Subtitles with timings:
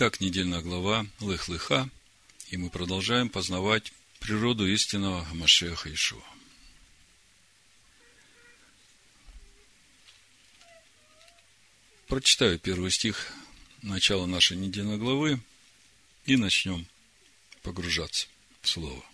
[0.00, 1.90] Итак, недельная глава Лых-Лыха,
[2.50, 6.22] и мы продолжаем познавать природу истинного Машеха Ишуа.
[12.06, 13.32] Прочитаю первый стих
[13.82, 15.40] начала нашей недельной главы
[16.26, 16.86] и начнем
[17.62, 18.28] погружаться
[18.62, 19.04] в Слово.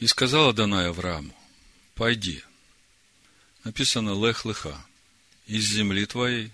[0.00, 1.34] «И сказал Адонай Аврааму,
[1.94, 2.44] пойди».
[3.64, 4.84] Написано «Лех-Леха»
[5.46, 6.50] из земли твоей,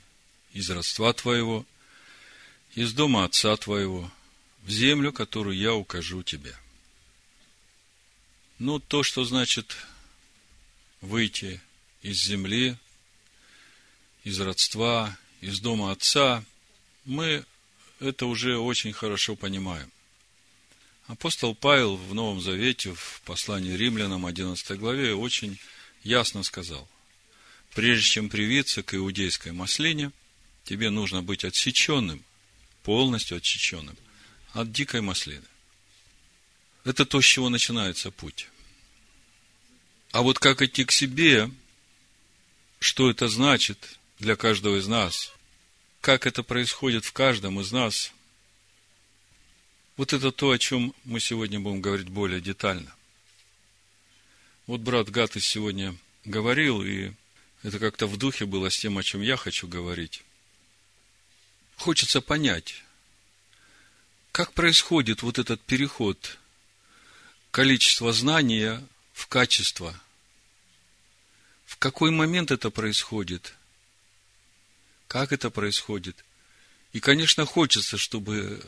[0.52, 1.66] из родства твоего,
[2.76, 4.12] из дома отца твоего,
[4.62, 6.54] в землю, которую я укажу тебе.
[8.58, 9.76] Ну, то, что значит
[11.00, 11.60] выйти
[12.02, 12.76] из земли,
[14.24, 16.44] из родства, из дома отца,
[17.06, 17.44] мы
[17.98, 19.90] это уже очень хорошо понимаем.
[21.06, 25.58] Апостол Павел в Новом Завете, в послании римлянам 11 главе, очень
[26.02, 26.86] ясно сказал,
[27.72, 30.12] прежде чем привиться к иудейской маслине,
[30.64, 32.22] тебе нужно быть отсеченным,
[32.86, 33.96] полностью отсеченным
[34.52, 35.42] от дикой маслины.
[36.84, 38.48] Это то, с чего начинается путь.
[40.12, 41.50] А вот как идти к себе,
[42.78, 45.32] что это значит, для каждого из нас,
[46.00, 48.12] как это происходит в каждом из нас,
[49.96, 52.94] вот это то, о чем мы сегодня будем говорить более детально.
[54.68, 57.10] Вот брат Гатыс сегодня говорил, и
[57.64, 60.22] это как-то в духе было с тем, о чем я хочу говорить.
[61.76, 62.85] Хочется понять,
[64.36, 66.38] как происходит вот этот переход
[67.50, 69.98] количества знания в качество.
[71.64, 73.54] В какой момент это происходит–
[75.08, 76.22] как это происходит.
[76.92, 78.62] И, конечно, хочется, чтобы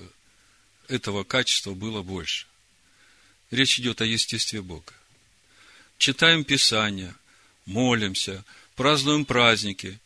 [0.88, 2.46] этого качества было больше.
[3.50, 4.94] Речь идет о естестве Бога.
[5.98, 7.14] Читаем Писание,
[7.66, 8.42] молимся,
[8.74, 9.98] празднуем праздники,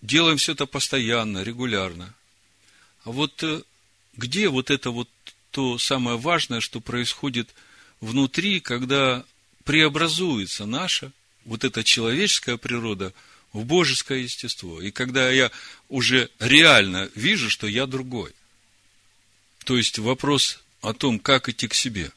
[0.00, 2.14] делаем все это постоянно, регулярно.
[3.04, 3.62] А вот э,
[4.16, 5.08] где вот это вот
[5.50, 7.54] то самое важное, что происходит
[8.00, 9.24] внутри, когда
[9.64, 11.12] преобразуется наша,
[11.44, 13.12] вот эта человеческая природа–
[13.54, 14.82] в божеское естество.
[14.82, 15.50] И когда я
[15.88, 18.32] уже реально вижу, что я другой.
[19.64, 22.10] То есть вопрос о том, как идти к себе.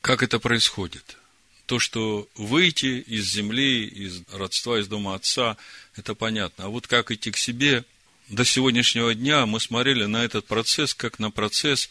[0.00, 1.18] Как это происходит.
[1.66, 5.56] То, что выйти из земли, из родства, из дома отца,
[5.96, 6.66] это понятно.
[6.66, 7.84] А вот как идти к себе,
[8.28, 11.90] до сегодняшнего дня мы смотрели на этот процесс, как на процесс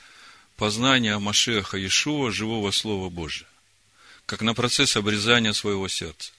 [0.57, 3.47] познания Машеха Иешуа, живого Слова Божия.
[4.25, 6.31] Как на процесс обрезания своего сердца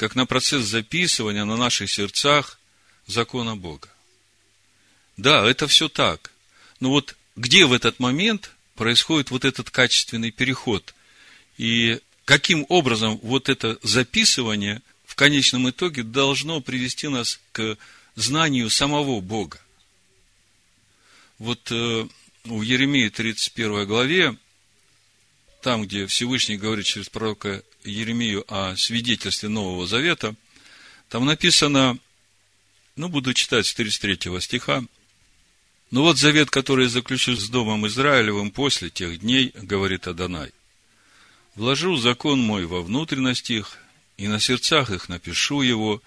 [0.00, 2.58] как на процесс записывания на наших сердцах
[3.06, 3.90] закона Бога.
[5.18, 6.32] Да, это все так.
[6.80, 10.94] Но вот где в этот момент происходит вот этот качественный переход?
[11.58, 17.76] И каким образом вот это записывание в конечном итоге должно привести нас к
[18.20, 19.60] знанию самого Бога?
[21.38, 22.08] Вот э,
[22.44, 24.36] в Еремии 31 главе
[25.60, 30.34] там, где Всевышний говорит через пророка Еремию о свидетельстве Нового Завета,
[31.08, 31.98] там написано,
[32.96, 34.84] ну, буду читать с 33 стиха,
[35.90, 40.52] «Ну вот завет, который я заключу с Домом Израилевым после тех дней, говорит Адонай,
[41.56, 43.76] вложу закон мой во внутренность их,
[44.16, 46.00] и на сердцах их напишу его,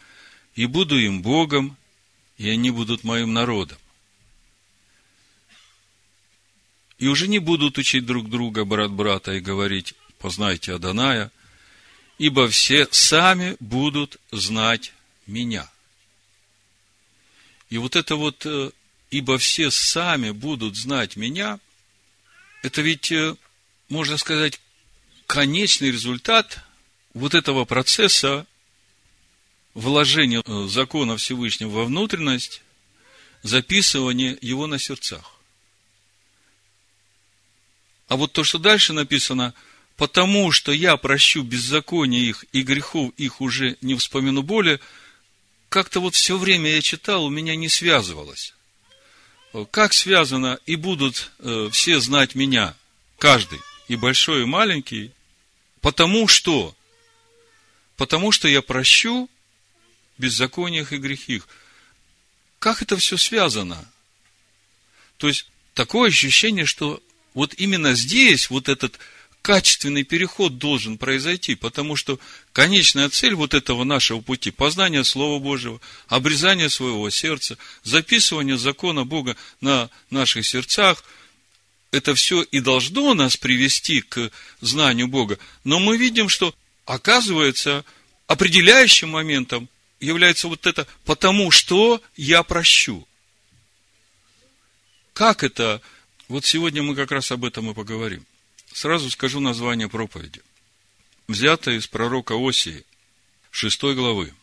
[0.55, 1.75] и буду им Богом,
[2.37, 3.77] и они будут моим народом.
[6.97, 11.31] И уже не будут учить друг друга, брат брата, и говорить, познайте Аданая,
[12.17, 14.93] ибо все сами будут знать
[15.27, 15.69] меня.
[17.69, 18.71] И вот это вот, э,
[19.09, 21.59] ибо все сами будут знать меня,
[22.61, 23.35] это ведь, э,
[23.89, 24.59] можно сказать,
[25.27, 26.59] конечный результат
[27.13, 28.45] вот этого процесса
[29.73, 32.61] вложения э, закона Всевышнего во внутренность,
[33.41, 35.33] записывания его на сердцах.
[38.07, 39.53] А вот то, что дальше написано,
[39.97, 44.79] потому что я прощу беззаконие их и грехов их уже не вспомину более,
[45.69, 48.53] как-то вот все время я читал, у меня не связывалось.
[49.71, 52.75] Как связано, и будут э, все знать меня,
[53.19, 55.11] каждый, и большой, и маленький,
[55.81, 56.75] потому что,
[57.97, 59.29] потому что я прощу
[60.23, 61.47] беззакониях и грехи их.
[62.59, 63.85] Как это все связано?
[65.17, 67.03] То есть, такое ощущение, что
[67.33, 68.99] вот именно здесь вот этот
[69.41, 72.19] качественный переход должен произойти, потому что
[72.53, 79.35] конечная цель вот этого нашего пути– познание Слова Божьего, обрезание своего сердца, записывание закона Бога
[79.59, 81.03] на наших сердцах–
[81.91, 84.31] это все и должно нас привести к
[84.61, 85.37] знанию Бога.
[85.63, 86.55] Но мы видим, что,
[86.85, 87.85] оказывается,
[88.27, 89.69] определяющим моментом
[90.03, 93.07] является вот это «потому что я прощу».
[95.13, 95.81] Как это?
[96.27, 98.25] Вот сегодня мы как раз об этом и поговорим.
[98.73, 100.41] Сразу скажу название проповеди.
[101.27, 102.83] Взято из пророка Осии,
[103.51, 104.33] 6 главы.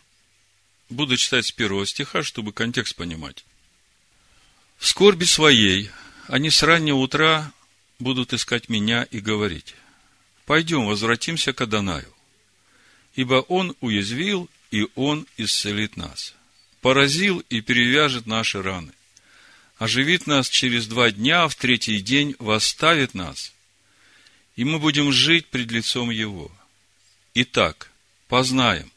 [0.89, 3.45] Буду читать с первого стиха, чтобы контекст понимать.
[4.79, 5.91] В скорби своей
[6.27, 7.53] они с раннего утра
[7.99, 9.75] будут искать меня и говорить,
[10.47, 12.13] пойдем, возвратимся к Адонаю,
[13.15, 16.35] ибо Он уязвил, и Он исцелит нас,
[16.81, 18.93] поразил и перевяжет наши раны,
[19.79, 23.53] оживит нас через два дня, в третий день восставит нас,
[24.57, 26.51] и мы будем жить пред лицом Его.
[27.35, 27.91] Итак,
[28.29, 28.91] познаем,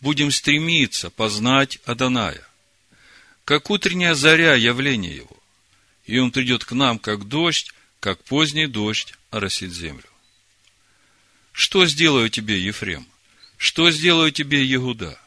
[0.00, 2.46] будем стремиться познать Аданая,
[3.44, 5.36] как утренняя заря явление Его,
[6.06, 10.04] и Он придет к нам, как дождь, как поздний дождь оросит землю.
[11.52, 13.06] Что сделаю тебе, Ефрем?
[13.62, 15.20] Что сделаю тебе, Егуда?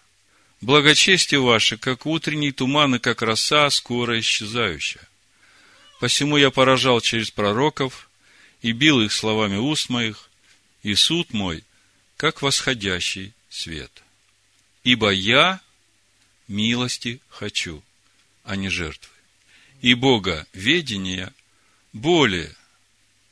[0.59, 5.07] Благочестие ваше, как утренний туман и как роса, скоро исчезающая.
[6.01, 8.09] Посему я поражал через пророков
[8.61, 10.29] и бил их словами уст моих,
[10.83, 11.63] и суд мой,
[12.17, 14.03] как восходящий свет.
[14.83, 15.61] Ибо я
[16.49, 17.81] милости хочу,
[18.43, 19.13] а не жертвы.
[19.79, 21.33] И Бога ведения
[21.93, 22.53] более,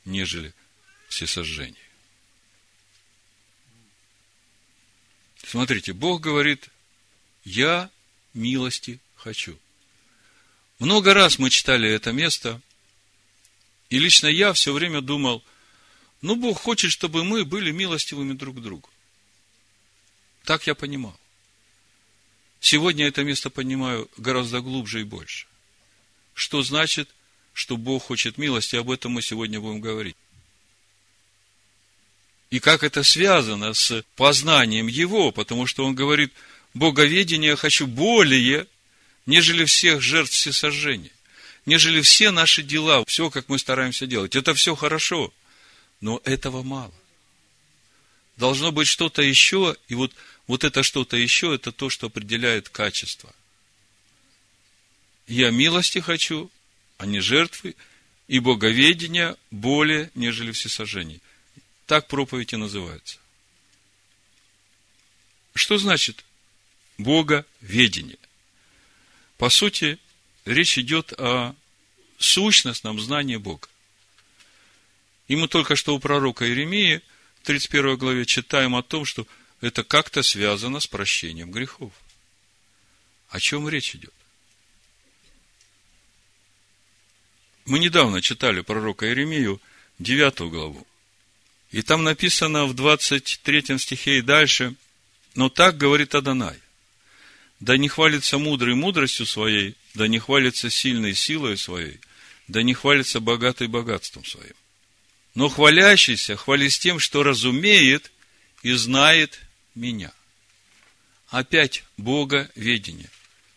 [0.06, 0.54] нежели
[1.10, 1.83] всесожжение.
[5.46, 6.68] Смотрите, Бог говорит,
[7.44, 7.90] я
[8.32, 9.58] милости хочу.
[10.78, 12.60] Много раз мы читали это место,
[13.90, 15.44] и лично я все время думал,
[16.20, 18.88] ну, Бог хочет, чтобы мы были милостивыми друг к другу.
[20.44, 21.18] Так я понимал.
[22.60, 25.46] Сегодня это место понимаю гораздо глубже и больше.
[26.32, 27.14] Что значит,
[27.52, 30.16] что Бог хочет милости, об этом мы сегодня будем говорить.
[32.54, 36.32] И как это связано с познанием Его, потому что Он говорит,
[36.72, 38.68] Боговедение хочу более,
[39.26, 41.10] нежели всех жертв всесожжения,
[41.66, 44.36] нежели все наши дела, все, как мы стараемся делать.
[44.36, 45.34] Это все хорошо,
[46.00, 46.94] но этого мало.
[48.36, 50.12] Должно быть что-то еще, и вот,
[50.46, 53.34] вот это что-то еще, это то, что определяет качество.
[55.26, 56.52] Я милости хочу,
[56.98, 57.74] а не жертвы,
[58.28, 61.20] и боговедения более, нежели всесожжение.
[61.86, 63.18] Так проповедь и называется.
[65.54, 66.24] Что значит
[66.98, 68.18] боговедение?
[69.36, 69.98] По сути,
[70.44, 71.54] речь идет о
[72.18, 73.68] сущностном знании Бога.
[75.28, 77.02] И мы только что у пророка Иеремии
[77.40, 79.26] в 31 главе читаем о том, что
[79.60, 81.92] это как-то связано с прощением грехов.
[83.28, 84.12] О чем речь идет?
[87.64, 89.60] Мы недавно читали пророка Иеремию,
[89.98, 90.86] 9 главу.
[91.74, 94.76] И там написано в 23 стихе и дальше,
[95.34, 96.56] но так говорит Адонай.
[97.58, 101.98] Да не хвалится мудрый мудростью своей, да не хвалится сильной силой своей,
[102.46, 104.54] да не хвалится богатой богатством своим.
[105.34, 108.12] Но хвалящийся хвались тем, что разумеет
[108.62, 109.40] и знает
[109.74, 110.12] меня.
[111.26, 113.10] Опять Боговедение.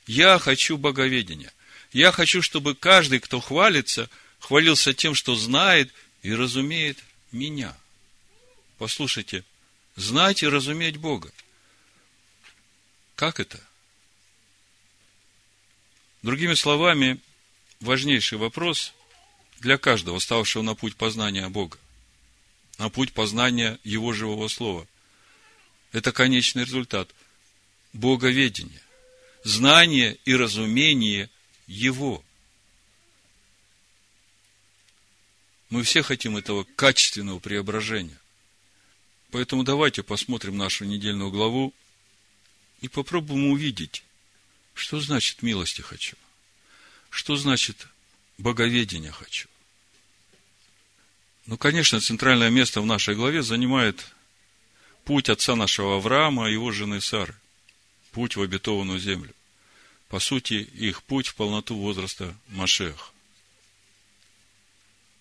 [0.08, 1.54] Я хочу Боговедения.
[1.94, 4.10] Я хочу, чтобы каждый, кто хвалится,
[4.40, 5.94] хвалился тем, что знает
[6.24, 6.98] и разумеет
[7.32, 7.78] меня.
[8.78, 9.44] Послушайте,
[9.96, 11.32] знать и разуметь Бога.
[13.16, 13.60] Как это?
[16.22, 17.20] Другими словами,
[17.80, 18.94] важнейший вопрос
[19.60, 21.80] для каждого, ставшего на путь познания Бога,
[22.78, 24.88] на путь познания Его живого Слова.
[25.92, 27.10] Это конечный результат
[27.94, 28.82] Боговедения,
[29.44, 31.30] знание и разумение
[31.66, 32.24] его.
[35.70, 38.20] Мы все хотим этого качественного преображения.
[39.32, 41.74] Поэтому давайте посмотрим нашу недельную главу
[42.82, 44.04] и попробуем увидеть,
[44.74, 46.16] что значит милости хочу,
[47.10, 47.88] что значит
[48.38, 49.50] боговедение хочу.
[51.46, 54.14] Ну, конечно, центральное место в нашей главе занимает
[55.06, 57.36] путь отца нашего Авраама и его жены Сары,
[58.12, 59.34] путь в обетованную землю
[60.10, 63.14] по сути, их путь в полноту возраста Машех.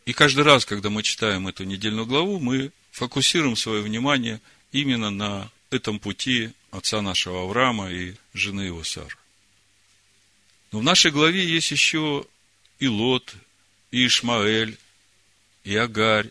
[0.05, 4.41] И каждый раз, когда мы читаем эту недельную главу, мы фокусируем свое внимание
[4.73, 9.17] именно на этом пути отца нашего Авраама и жены его Сары.
[10.73, 12.25] Но в нашей главе есть еще
[12.79, 13.35] и Лот,
[13.91, 14.79] и Ишмаэль,
[15.65, 16.31] и Агарь.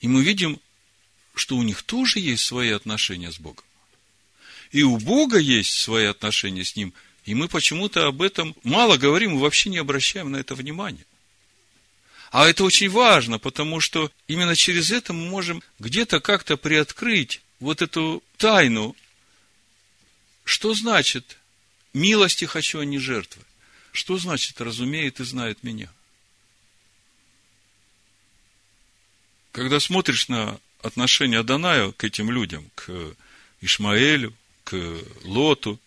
[0.00, 0.60] И мы видим,
[1.34, 3.64] что у них тоже есть свои отношения с Богом.
[4.70, 6.92] И у Бога есть свои отношения с Ним–
[7.24, 11.04] и мы почему-то об этом мало говорим, вообще не обращаем на это внимания.
[12.32, 17.82] А это очень важно, потому что именно через это мы можем где-то как-то приоткрыть вот
[17.82, 18.96] эту тайну.
[20.42, 21.36] Что значит
[21.92, 23.42] «милости хочу, а не жертвы»?
[23.92, 25.92] Что значит «разумеет и знает меня»?
[29.52, 33.14] Когда смотришь на отношение Адоная к этим людям, к
[33.60, 34.34] Ишмаэлю,
[34.64, 34.74] к
[35.24, 35.78] Лоту,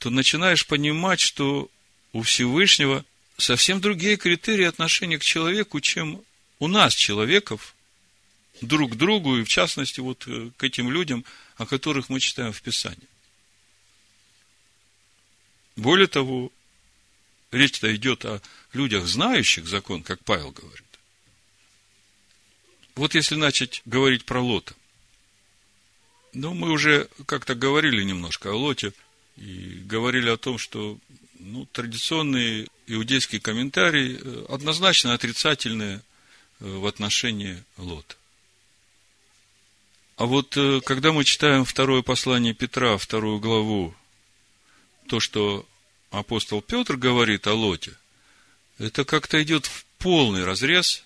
[0.00, 1.70] то начинаешь понимать, что
[2.12, 3.06] у Всевышнего
[3.38, 6.22] совсем другие критерии отношения к человеку, чем
[6.58, 7.74] у нас, человеков,
[8.60, 11.24] друг к другу, и в частности вот э, к этим людям,
[11.56, 13.08] о которых мы читаем в Писании.
[15.76, 16.50] Более того,
[17.52, 18.42] речь-то идет о
[18.72, 20.84] людях, знающих закон, как Павел говорит.
[22.96, 24.74] Вот если начать говорить про Лота.
[26.32, 28.92] Ну, мы уже как-то говорили немножко о Лоте
[29.36, 30.98] и говорили о том, что
[31.38, 36.00] ну, традиционные иудейские комментарии э, однозначно отрицательные э,
[36.60, 38.16] в отношении Лота.
[40.16, 43.94] А вот э, когда мы читаем второе послание Петра, вторую главу,
[45.06, 45.66] то, что
[46.10, 47.92] апостол Петр говорит о Лоте,
[48.78, 51.04] это как-то идет в полный разрез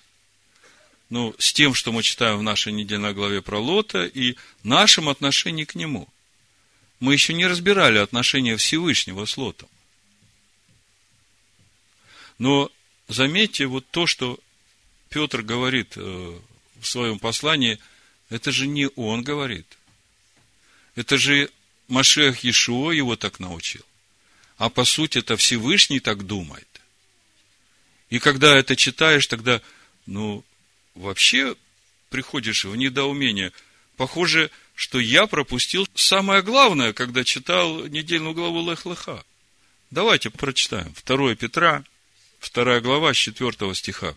[1.10, 5.64] ну, с тем, что мы читаем в нашей недельной главе про Лота и нашем отношении
[5.64, 6.08] к нему.
[7.00, 9.68] Мы еще не разбирали отношения Всевышнего с Лотом.
[12.42, 12.72] Но
[13.06, 14.36] заметьте вот то, что
[15.10, 16.40] Петр говорит э,
[16.80, 17.78] в своем послании,
[18.30, 19.78] это же не он говорит.
[20.96, 21.50] Это же
[21.86, 23.84] Машех Иешуа его так научил.
[24.56, 26.66] А по сути это Всевышний так думает.
[28.10, 29.62] И когда это читаешь, тогда,
[30.06, 30.44] ну,
[30.96, 31.54] вообще
[32.10, 33.52] приходишь в недоумение.
[33.96, 39.24] Похоже, что я пропустил самое главное, когда читал недельную главу Лех-Леха.
[39.92, 40.92] Давайте прочитаем.
[41.06, 41.84] 2 Петра,
[42.42, 44.14] 2 глава, с 4 стиха.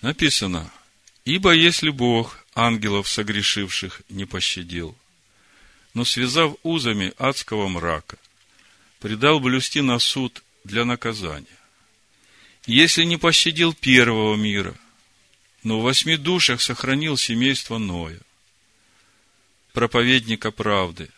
[0.00, 0.72] Написано,
[1.24, 4.96] «Ибо если Бог ангелов согрешивших не пощадил,
[5.92, 8.18] но связав узами адского мрака,
[9.00, 11.46] предал блюсти на суд для наказания,
[12.66, 14.74] если не пощадил первого мира,
[15.62, 18.20] но в восьми душах сохранил семейство Ноя,
[19.72, 21.10] проповедника правды,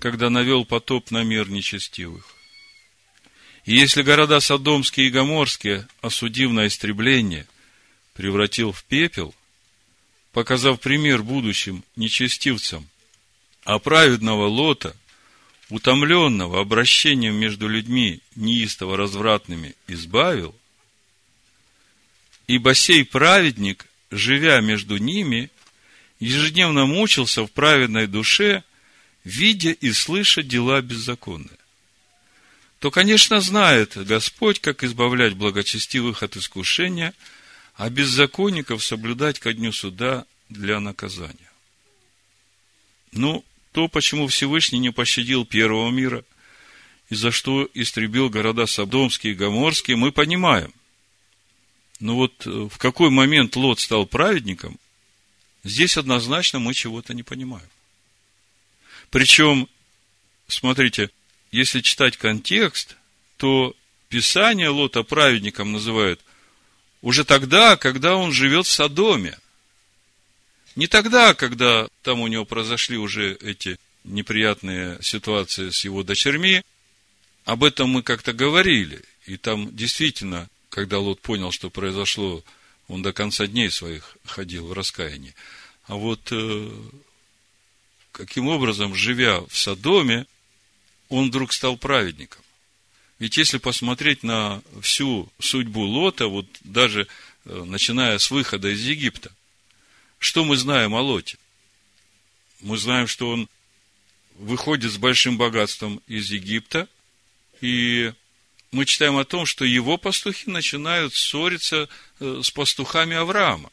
[0.00, 2.33] когда навел потоп на мир нечестивых.
[3.64, 7.46] И если города Содомские и Гоморские, осудив на истребление,
[8.12, 9.34] превратил в пепел,
[10.32, 12.88] показав пример будущим нечестивцам,
[13.64, 14.96] а праведного Лота–
[15.70, 20.54] утомленного обращением между людьми неистово развратными избавил,
[22.46, 25.50] ибо сей праведник, живя между ними,
[26.20, 28.62] ежедневно мучился в праведной душе,
[29.24, 31.58] видя и слыша дела беззаконные.
[32.84, 37.14] То, конечно, знает Господь, как избавлять благочестивых от искушения,
[37.76, 41.50] а беззаконников соблюдать ко дню суда для наказания.
[43.10, 46.26] Ну, то, почему Всевышний не пощадил первого мира,
[47.08, 50.74] и за что истребил города Содомские и Гоморские, мы понимаем.
[52.00, 54.78] Но вот э, в какой момент Лот стал праведником,
[55.64, 57.70] здесь однозначно мы чего-то не понимаем.
[59.08, 59.70] Причем,
[60.48, 61.08] смотрите,
[61.54, 62.96] если читать контекст,
[63.36, 63.76] то
[64.08, 66.20] Писание Лота праведником называют
[67.00, 69.38] уже тогда, когда он живет в Содоме.
[70.74, 76.62] Не тогда, когда там у него произошли уже эти неприятные ситуации с его дочерьми.
[77.44, 79.02] Об этом мы как-то говорили.
[79.26, 82.42] И там действительно, когда Лот понял, что произошло,
[82.88, 85.36] он до конца дней своих ходил в раскаянии.
[85.86, 86.70] А вот э,
[88.10, 90.26] каким образом, живя в Содоме,
[91.08, 92.42] он вдруг стал праведником.
[93.18, 97.06] Ведь если посмотреть на всю судьбу Лота, вот даже
[97.44, 99.32] э, начиная с выхода из Египта–
[100.24, 101.36] что мы знаем о Лоте?
[102.60, 103.46] Мы знаем, что он
[104.36, 106.88] выходит с большим богатством из Египта,
[107.60, 108.10] и
[108.72, 113.70] мы читаем о том, что его пастухи начинают ссориться э, с пастухами Авраама.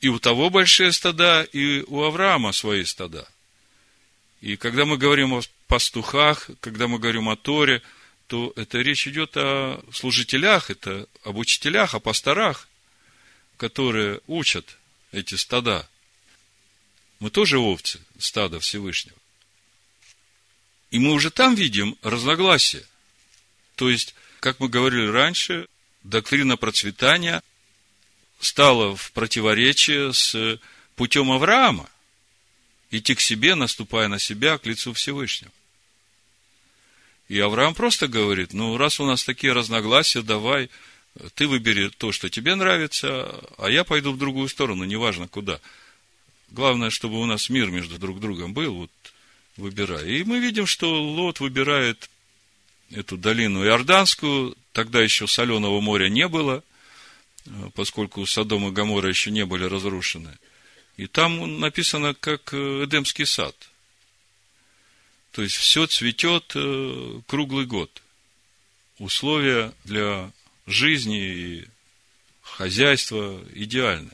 [0.00, 3.28] И у того большие стада, и у Авраама свои стада.
[4.42, 7.80] И когда мы говорим о пастухах, когда мы говорим о Торе,
[8.26, 12.68] то это речь идет о служителях, это об учителях, о пасторах,
[13.56, 14.78] которые учат
[15.12, 15.88] эти стада.
[17.20, 19.16] Мы тоже овцы, стада Всевышнего.
[20.90, 22.84] И мы уже там видим разногласия.
[23.76, 25.68] То есть, как мы говорили раньше,
[26.02, 27.44] доктрина процветания
[28.40, 30.58] стала в противоречии с
[30.96, 31.88] путем Авраама.
[32.92, 35.50] Идти к себе, наступая на себя, к лицу Всевышнего.
[37.28, 40.68] И Авраам просто говорит, ну, раз у нас такие разногласия, давай
[41.34, 45.58] ты выбери то, что тебе нравится, а я пойду в другую сторону, неважно куда.
[46.50, 48.90] Главное, чтобы у нас мир между друг другом был, вот
[49.56, 50.10] выбирай.
[50.10, 52.10] И мы видим, что Лот выбирает
[52.90, 56.62] эту долину Иорданскую, тогда еще соленого моря не было,
[57.74, 60.36] поскольку Содом и Гамора еще не были разрушены.
[60.96, 63.56] И там написано, как э, Эдемский сад.
[65.32, 68.02] То есть все цветет э, круглый год.
[68.98, 70.30] Условия для
[70.66, 71.68] жизни и
[72.42, 74.12] хозяйства идеальны.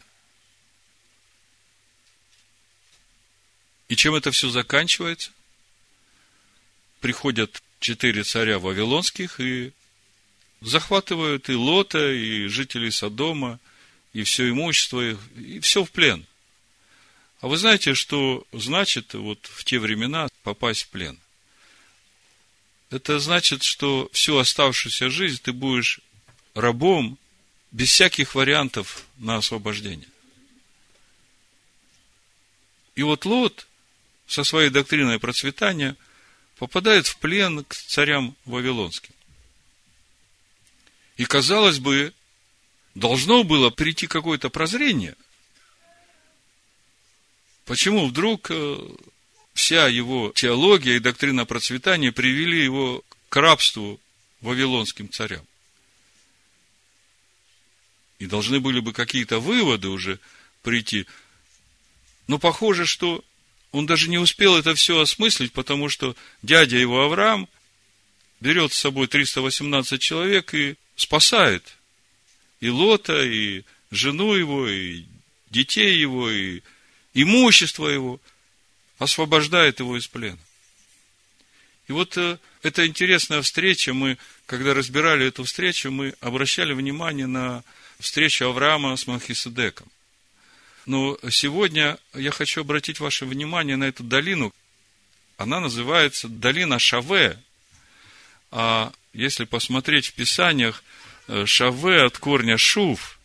[3.89, 5.33] И чем это все заканчивается?
[7.01, 9.73] Приходят четыре царя вавилонских и
[10.61, 13.59] захватывают и Лота, и жителей Содома,
[14.13, 16.27] и все имущество их, и все в плен.
[17.41, 21.19] А вы знаете, что значит вот в те времена попасть в плен?
[22.91, 26.01] Это значит, что всю оставшуюся жизнь ты будешь
[26.55, 27.19] рабом
[27.71, 30.09] без всяких вариантов на освобождение.
[32.97, 33.69] И вот Лот
[34.27, 35.97] со своей доктриной процветания
[36.57, 39.15] попадает в плен к царям вавилонским.
[41.17, 42.13] И, казалось бы,
[42.95, 45.15] должно было прийти какое-то прозрение.
[47.69, 48.79] Почему вдруг э,
[49.53, 54.01] вся его теология и доктрина процветания привели его к рабству
[54.41, 55.47] вавилонским царям?
[58.19, 60.19] И должны были бы какие-то выводы уже
[60.63, 61.07] прийти.
[62.27, 63.23] Но похоже, что
[63.71, 67.51] он даже не успел это все осмыслить, потому что дядя его Авраам
[68.41, 71.77] берет с собой 318 человек и спасает
[72.61, 75.05] и Лота, и жену его, и
[75.51, 76.63] детей его, и
[77.15, 78.21] имущество его,
[78.99, 80.39] освобождает его из плена.
[81.89, 87.65] И вот э, эта интересная встреча, мы, когда разбирали эту встречу, мы обращали внимание на
[87.99, 89.89] встречу Авраама с Махисудеком.
[90.85, 94.53] Но сегодня я хочу обратить ваше внимание на эту долину.
[95.37, 97.39] Она называется долина Шаве.
[98.51, 100.83] А если посмотреть в Писаниях,
[101.27, 103.19] э, Шаве от корня Шув,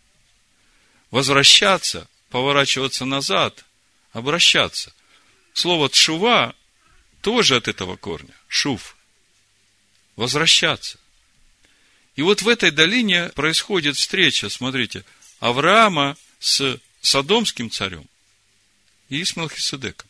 [1.12, 3.66] возвращаться, поворачиваться назад,
[4.14, 4.94] обращаться.
[5.54, 6.56] Слово Тшува
[7.22, 8.96] тоже от этого корня, Шув,
[10.16, 10.98] возвращаться.
[12.16, 15.04] И вот в этой долине происходит встреча, смотрите,
[15.40, 18.06] Авраама с Содомским царем
[19.10, 20.08] и с Мелхиседеком.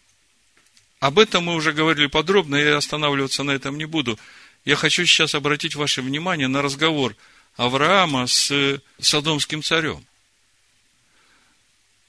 [0.99, 4.19] Об этом мы уже говорили подробно, я останавливаться на этом не буду.
[4.63, 7.15] Я хочу сейчас обратить ваше внимание на разговор
[7.55, 10.05] Авраама с Содомским царем.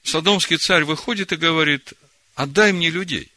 [0.05, 1.93] Содомский царь выходит и говорит,
[2.35, 3.31] отдай мне людей.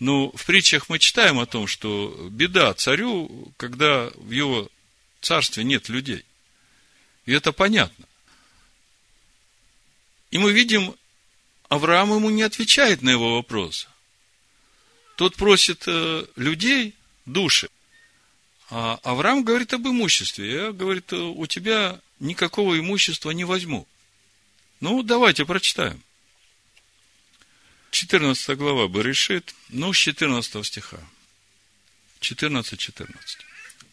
[0.00, 4.68] Ну, в притчах мы читаем о том, что беда царю, когда в его
[5.20, 6.24] царстве нет людей.
[7.24, 8.04] И это понятно.
[10.32, 10.96] И мы видим,
[11.68, 13.86] Авраам ему не отвечает на его вопрос.
[15.14, 17.70] Тот просит э, людей, души.
[18.70, 20.52] А Авраам говорит об имуществе.
[20.52, 23.86] Я, говорит, у тебя никакого имущества не возьму.
[24.80, 26.02] Ну, давайте прочитаем.
[27.90, 30.98] 14 глава Берешит, ну, с 14 стиха.
[32.20, 33.08] 14-14.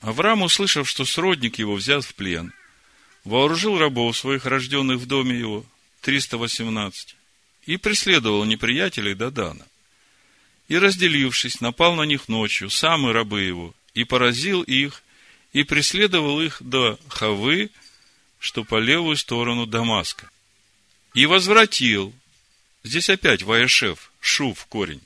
[0.01, 2.51] Авраам, услышав, что сродник его взят в плен,
[3.23, 5.65] вооружил рабов своих, рожденных в доме его,
[6.01, 7.15] 318,
[7.65, 9.65] и преследовал неприятелей до Дана.
[10.67, 15.01] И, разделившись, напал на них ночью, сам и рабы его, и поразил их,
[15.53, 17.69] и преследовал их до Хавы,
[18.39, 20.29] что по левую сторону Дамаска.
[21.13, 22.13] И возвратил,
[22.83, 25.01] здесь опять Ваешев, Шув корень,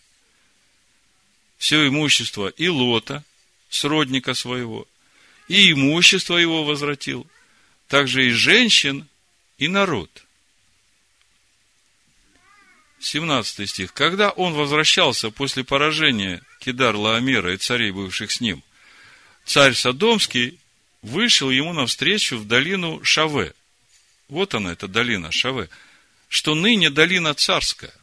[1.57, 3.23] все имущество и Лота,
[3.69, 4.87] сродника своего,
[5.47, 7.27] и имущество его возвратил,
[7.87, 9.07] также и женщин,
[9.57, 10.23] и народ–
[12.99, 13.93] 17 стих.
[13.93, 18.63] Когда он возвращался после поражения Кидар Лаомера и царей, бывших с ним,
[19.45, 20.59] царь Содомский
[21.01, 23.53] вышел ему навстречу в долину Шаве.
[24.29, 25.69] Вот она, эта долина Шаве,
[26.27, 27.93] что ныне долина царская.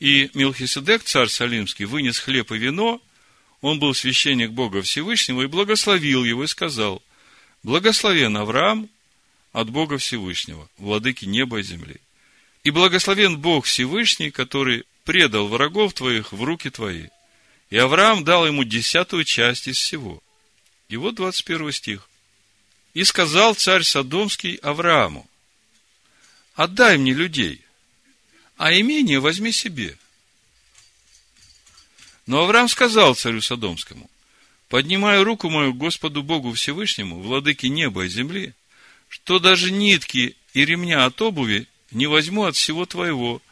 [0.00, 3.00] И Милхиседек, царь Салимский, вынес хлеб и вино,
[3.60, 7.02] он был священник Бога Всевышнего, и благословил его, и сказал,
[7.62, 8.90] благословен Авраам
[9.52, 11.96] от Бога Всевышнего, владыки неба и земли.
[12.64, 17.08] И благословен Бог Всевышний, который предал врагов твоих в руки твои.
[17.70, 20.22] И Авраам дал ему десятую часть из всего.
[20.88, 22.08] И вот 21 стих.
[22.92, 25.28] И сказал царь Содомский Аврааму,
[26.54, 27.60] отдай мне людей,
[28.56, 29.98] а имение возьми себе.
[32.26, 34.10] Но Авраам сказал царю Содомскому,
[34.68, 38.54] поднимая руку мою Господу Богу Всевышнему, владыке неба и земли,
[39.08, 43.42] что даже нитки и ремня от обуви не возьму от всего твоего,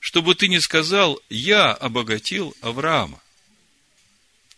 [0.00, 3.20] чтобы ты не сказал, я обогатил Авраама.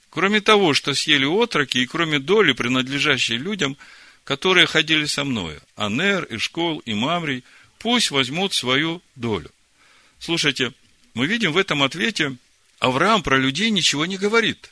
[0.09, 3.77] Кроме того, что съели отроки, и кроме доли, принадлежащей людям,
[4.25, 7.45] которые ходили со мною, Анер, Ишкол и Мамрий,
[7.83, 9.51] пусть возьмут свою долю.
[10.21, 10.73] Слушайте,
[11.15, 12.37] мы видим в этом ответе,
[12.79, 14.71] Авраам про людей ничего не говорит.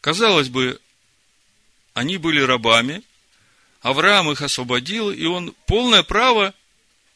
[0.00, 0.80] Казалось бы,
[1.94, 3.02] они были рабами,
[3.80, 6.54] Авраам их освободил, и он полное право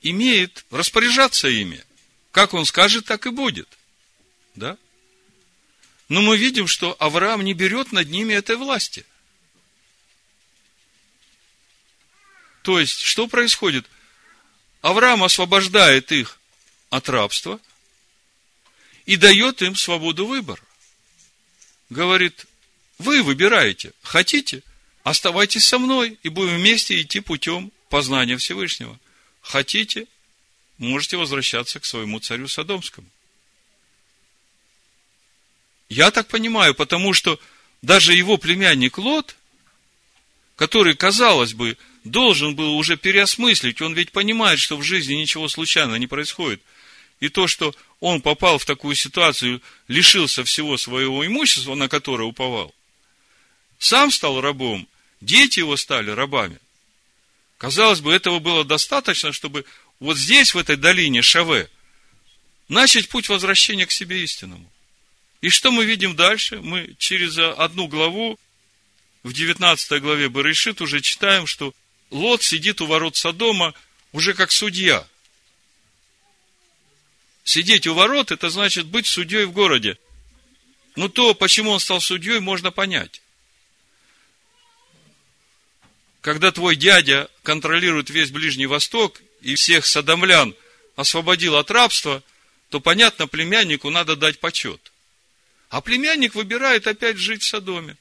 [0.02, 1.84] имеет распоряжаться ими.
[2.32, 3.68] Как он скажет, так и будет.
[4.56, 4.76] Да?
[6.08, 9.06] Но мы видим, что Авраам не берет над ними этой власти.
[12.62, 13.86] То есть, что происходит?
[14.80, 16.38] Авраам освобождает их
[16.88, 17.60] от рабства
[19.06, 20.62] и дает им свободу выбора.
[21.90, 22.46] Говорит,
[22.98, 24.62] вы выбираете, хотите,
[25.02, 28.98] оставайтесь со мной и будем вместе идти путем познания Всевышнего.
[29.42, 30.06] Хотите,
[30.78, 33.08] можете возвращаться к своему царю Содомскому.
[35.88, 37.40] Я так понимаю, потому что
[37.82, 39.34] даже его племянник Лот,
[40.56, 45.96] который, казалось бы, должен был уже переосмыслить, он ведь понимает, что в жизни ничего случайно
[45.96, 46.62] не происходит.
[47.20, 52.74] И то, что он попал в такую ситуацию, лишился всего своего имущества, на которое уповал,
[53.78, 54.88] сам стал рабом,
[55.20, 56.58] дети его стали рабами.
[57.58, 59.66] Казалось бы, этого было достаточно, чтобы
[59.98, 61.68] вот здесь, в этой долине Шаве,
[62.68, 64.70] начать путь возвращения к себе истинному.
[65.42, 66.60] И что мы видим дальше?
[66.62, 68.38] Мы через одну главу,
[69.22, 71.74] в 19 главе Барышит уже читаем, что
[72.10, 73.74] Лот сидит у ворот Содома
[74.12, 75.06] уже как судья.
[77.44, 79.96] Сидеть у ворот, это значит быть судьей в городе.
[80.96, 83.22] Но то, почему он стал судьей, можно понять.
[86.20, 90.54] Когда твой дядя контролирует весь Ближний Восток и всех садомлян
[90.96, 92.22] освободил от рабства,
[92.68, 94.92] то, понятно, племяннику надо дать почет.
[95.70, 97.96] А племянник выбирает опять жить в Содоме.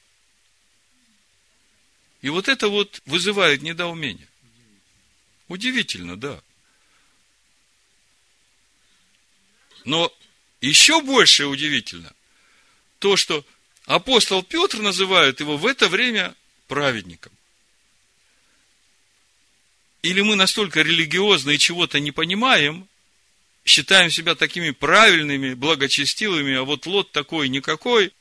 [2.22, 4.28] И вот это вот вызывает недоумение.
[5.48, 6.40] Удивительно, да.
[9.84, 10.12] Но
[10.60, 12.12] еще больше удивительно
[12.98, 13.44] то, что
[13.86, 16.34] апостол Петр называет его в это время
[16.68, 17.32] праведником.
[20.02, 22.88] Или мы настолько религиозны и чего-то не понимаем,
[23.64, 28.12] считаем себя такими правильными, благочестивыми, а вот Лот такой никакой.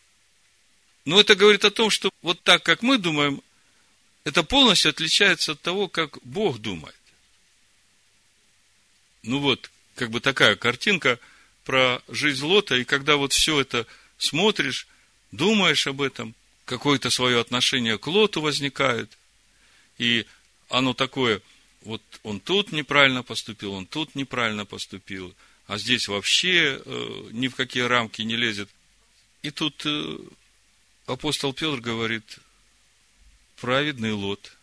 [1.06, 3.42] Но это говорит о том, что вот так, как мы думаем,
[4.30, 6.96] это полностью отличается от того, как Бог думает.
[9.24, 11.20] Ну вот, как бы такая картинка
[11.66, 13.86] про жизнь Лота, и когда вот все это
[14.18, 14.88] смотришь,
[15.32, 19.18] думаешь об этом, какое-то свое отношение к Лоту возникает,
[19.98, 20.26] и
[20.70, 21.42] оно такое,
[21.82, 27.56] вот он тут неправильно поступил, он тут неправильно поступил, а здесь вообще э, ни в
[27.56, 28.70] какие рамки не лезет.
[29.42, 30.18] И тут э,
[31.08, 32.40] апостол Петр говорит,
[33.60, 34.54] праведный Лот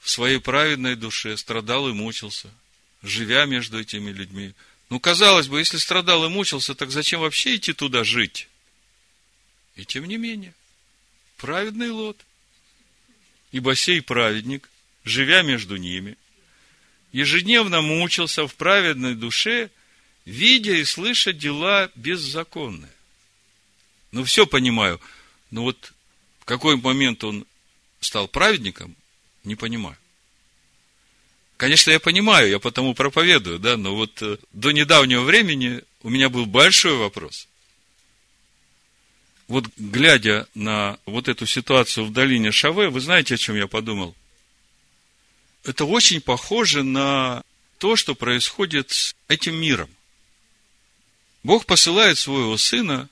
[0.00, 2.50] в своей праведной душе страдал и мучился,
[3.02, 4.52] живя между этими людьми.
[4.90, 8.48] Ну, казалось бы, если страдал и мучился, так зачем вообще идти туда жить?
[9.76, 10.54] И тем не менее,
[11.36, 12.18] праведный Лот,
[13.52, 14.68] ибо сей праведник,
[15.04, 16.16] живя между ними,
[17.12, 19.70] ежедневно мучился в праведной душе,
[20.24, 22.92] видя и слыша дела беззаконные.
[24.10, 25.00] Ну, все понимаю,
[25.50, 25.92] но вот
[26.40, 27.46] в какой момент он
[28.02, 28.94] стал праведником,
[29.44, 29.96] не понимаю.
[31.56, 36.28] Конечно, я понимаю, я потому проповедую, да, но вот э, до недавнего времени у меня
[36.28, 37.46] был большой вопрос.
[39.46, 44.14] Вот глядя на вот эту ситуацию в долине Шаве, вы знаете, о чем я подумал?
[45.62, 47.44] Это очень похоже на
[47.78, 49.90] то, что происходит с этим миром.
[51.44, 53.08] Бог посылает своего сына,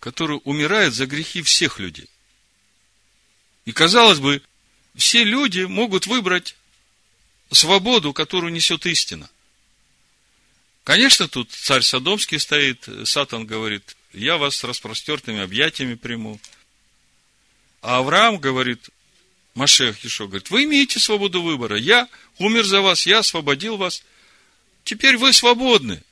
[0.00, 2.08] который умирает за грехи всех людей.
[3.64, 4.42] И казалось бы,
[4.94, 6.56] все люди могут выбрать
[7.50, 9.30] свободу, которую несет истина.
[10.84, 16.40] Конечно, тут царь Содомский стоит, Сатан говорит, я вас с распростертыми объятиями приму.
[17.82, 18.90] А Авраам говорит,
[19.54, 21.76] Машех Ешо говорит, вы имеете свободу выбора.
[21.76, 24.02] Я умер за вас, я освободил вас.
[24.82, 26.02] Теперь вы свободны.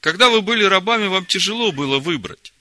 [0.00, 2.52] Когда вы были рабами, вам тяжело было выбрать.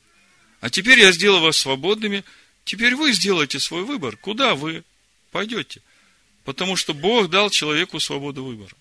[0.62, 2.24] А теперь я сделал вас свободными–
[2.66, 4.84] Теперь вы сделайте свой выбор, куда вы
[5.32, 5.82] пойдете.
[6.44, 8.76] Потому что Бог дал человеку свободу выбора.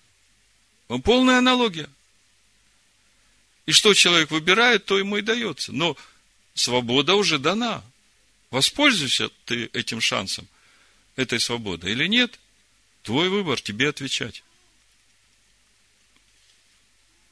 [0.87, 1.89] Вам полная аналогия.
[3.65, 5.71] И что человек выбирает, то ему и дается.
[5.71, 5.95] Но
[6.55, 7.83] свобода уже дана.
[8.49, 10.47] Воспользуйся ты этим шансом,
[11.15, 12.39] этой свободой или нет,
[13.03, 14.43] твой выбор, тебе отвечать.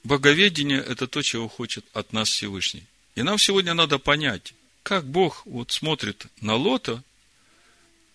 [0.03, 2.83] Боговедение– это то, чего хочет от нас Всевышний.
[3.15, 7.03] И нам сегодня надо понять, как Бог вот смотрит на Лота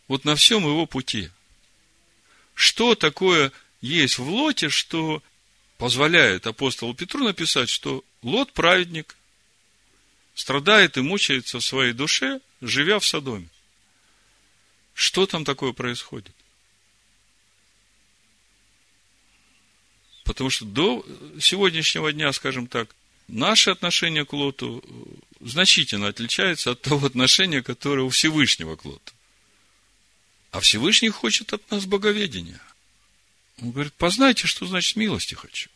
[0.06, 1.30] вот на всем его пути.
[2.54, 5.22] Что такое есть в Лоте, что
[5.78, 9.16] позволяет апостолу Петру написать, что Лот праведник,
[10.34, 13.48] страдает и мучается в своей душе, живя в Содоме.
[14.94, 16.32] Что там такое происходит?
[20.24, 21.04] Потому что до
[21.40, 22.94] сегодняшнего дня, скажем так,
[23.28, 24.82] наше отношение к Лоту
[25.40, 29.12] значительно отличается от того отношения, которое у Всевышнего к Лоту.
[30.50, 32.60] А Всевышний хочет от нас боговедения.
[33.60, 35.70] Он говорит, познайте, что значит милости хочу.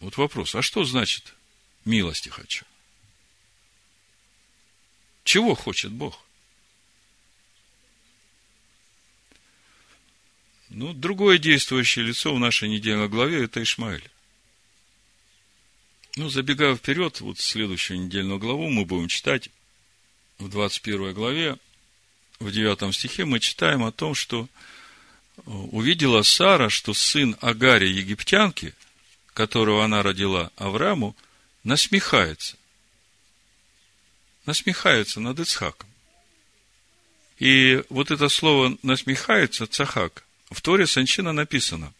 [0.00, 1.34] Вот вопрос, а что значит
[1.84, 2.64] милости хочу?
[5.24, 6.20] Чего хочет Бог?
[10.68, 14.10] Ну, другое действующее лицо в нашей недельной главе– это Ишмаэль.
[16.16, 19.50] Ну, забегая вперед, вот следующую недельную главу мы будем читать
[20.38, 21.56] в 21 главе,
[22.38, 24.46] в 9 стихе мы читаем о том, что
[25.36, 28.74] э, увидела Сара, что сын Агари египтянки,
[29.32, 31.16] которого она родила Аврааму,
[31.64, 32.56] насмехается.
[34.46, 35.88] Насмехается над Ицхаком.
[37.40, 41.92] И вот это слово насмехается, цахак, в Торе Санчина написано.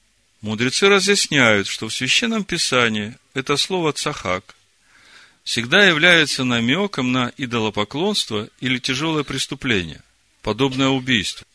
[0.44, 4.54] Мудрецы разъясняют, что в Священном Писании это слово цахак
[5.42, 10.02] всегда является намеком на идолопоклонство или тяжелое преступление,
[10.42, 11.46] подобное убийству.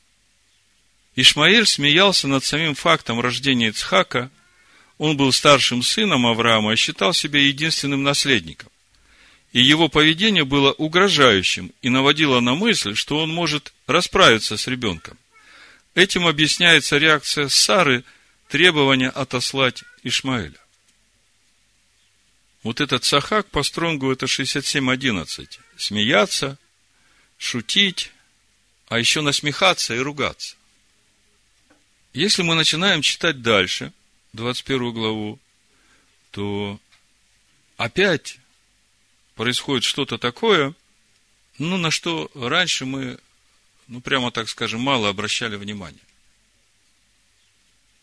[1.16, 4.32] Ишмаэль смеялся над самим фактом рождения Ицхака.
[4.98, 8.70] Он был старшим сыном Авраама и считал себя единственным наследником.
[9.54, 15.16] И его поведение было угрожающим и наводило на мысль, что он может расправиться с ребенком.
[15.94, 18.04] Этим объясняется реакция Сары
[18.50, 20.60] требования отослать Ишмаэля.
[22.64, 25.60] Вот этот Сахак по стронгу это 67.11.
[25.78, 26.58] Смеяться,
[27.38, 28.12] шутить,
[28.90, 30.58] а еще насмехаться и ругаться.
[32.12, 33.94] Если мы начинаем читать дальше,
[34.34, 35.40] 21 главу,
[36.32, 36.80] то
[37.78, 38.40] опять
[39.36, 40.74] происходит что-то такое,
[41.60, 43.20] ну, на что раньше мы
[43.88, 46.00] ну, прямо так скажем, мало обращали внимания.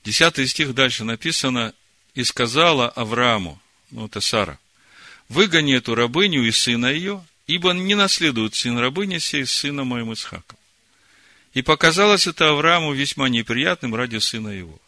[0.07, 1.75] Десятый стих дальше написано,
[2.15, 4.61] «И сказала Аврааму, ну, это Сара,
[5.29, 10.57] выгони эту рабыню и сына ее, ибо не наследует сын рабыни сей сына моим Исхаком.
[11.55, 14.79] И показалось это Аврааму весьма неприятным ради сына его.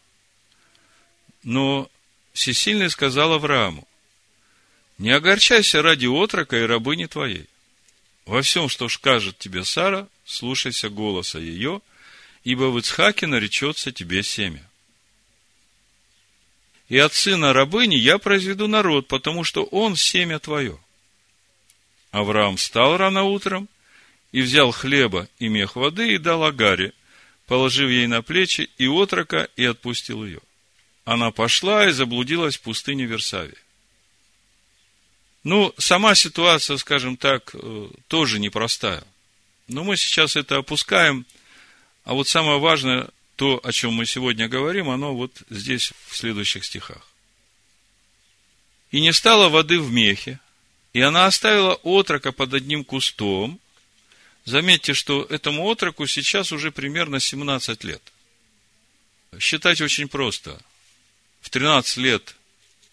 [1.42, 1.90] Но
[2.32, 3.88] Всесильный сказал Аврааму,
[4.98, 7.48] не огорчайся ради отрока и рабыни твоей.
[8.24, 11.80] Во всем, что скажет тебе Сара, слушайся голоса ее,
[12.44, 14.67] ибо в Ицхаке наречется тебе семя.
[16.88, 20.78] И от сына рабыни я произведу народ, потому что он семя твое.
[22.10, 23.68] Авраам встал рано утром
[24.32, 26.92] и взял хлеба и мех воды и дал Агаре,
[27.46, 30.40] положив ей на плечи и отрока, и отпустил ее.
[31.04, 33.56] Она пошла и заблудилась в пустыне Версавии.
[35.44, 39.04] Ну, сама ситуация, скажем так, э, тоже непростая–
[39.68, 41.26] но мы сейчас это опускаем.
[42.04, 46.64] А вот самое важное, то, о чем мы сегодня говорим, оно вот здесь, в следующих
[46.64, 47.06] стихах.
[48.90, 50.40] И не стало воды в мехе,
[50.92, 53.60] и она оставила отрока под одним кустом.
[54.44, 58.02] Заметьте, что этому отроку сейчас уже примерно 17 лет.
[59.38, 60.60] Считать очень просто.
[61.40, 62.34] В 13 лет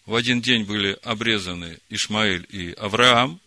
[0.05, 3.41] в один день были обрезаны Ишмаэль и Авраам.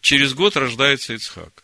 [0.00, 1.62] Через год рождается Ицхак.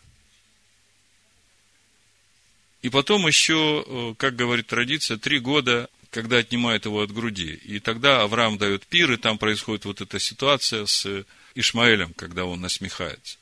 [2.83, 7.55] И потом еще, э, как говорит традиция, три года, когда отнимают его от груди.
[7.65, 12.61] И тогда Авраам дает пир, и там происходит вот эта ситуация с Ишмаэлем, когда он
[12.61, 13.39] насмехается.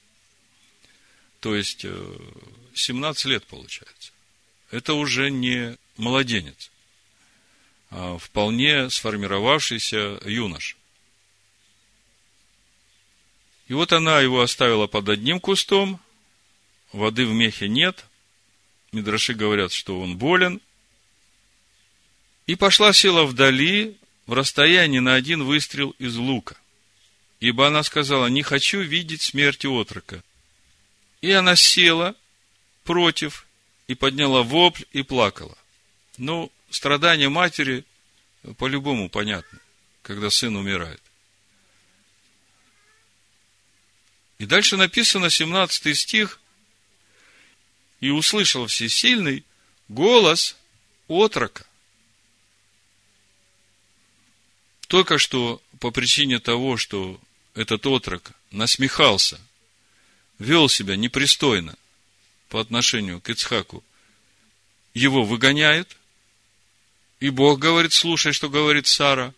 [1.40, 1.86] То есть,
[2.74, 4.12] 17 э, лет получается.
[4.70, 6.70] Это уже не младенец,
[7.88, 10.76] а вполне сформировавшийся юнош.
[13.68, 15.98] И вот она его оставила под одним кустом,
[16.92, 18.04] воды в мехе нет,
[18.92, 20.60] Мидраши говорят, что он болен.
[22.46, 26.56] И пошла села вдали, в расстоянии на один выстрел из лука.
[27.40, 30.22] Ибо она сказала, не хочу видеть смерти отрока.
[31.20, 32.14] И она села
[32.84, 33.46] против
[33.86, 35.56] и подняла вопль и плакала.
[36.16, 37.84] Ну, страдания матери
[38.56, 39.58] по-любому понятно,
[40.02, 41.02] когда сын умирает.
[44.38, 46.40] И дальше написано, 17 стих,
[48.00, 49.44] и услышал всесильный
[49.88, 50.56] голос
[51.06, 51.66] отрока.
[54.88, 57.20] Только что по причине того, что
[57.54, 59.40] этот отрок насмехался,
[60.38, 61.76] вел себя непристойно,
[62.48, 63.84] по отношению к Ицхаку,
[64.92, 65.96] его выгоняют,
[67.20, 69.32] и Бог говорит, слушай, что говорит Сара.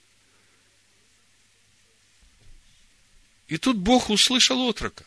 [3.48, 5.05] И тут Бог услышал отрока.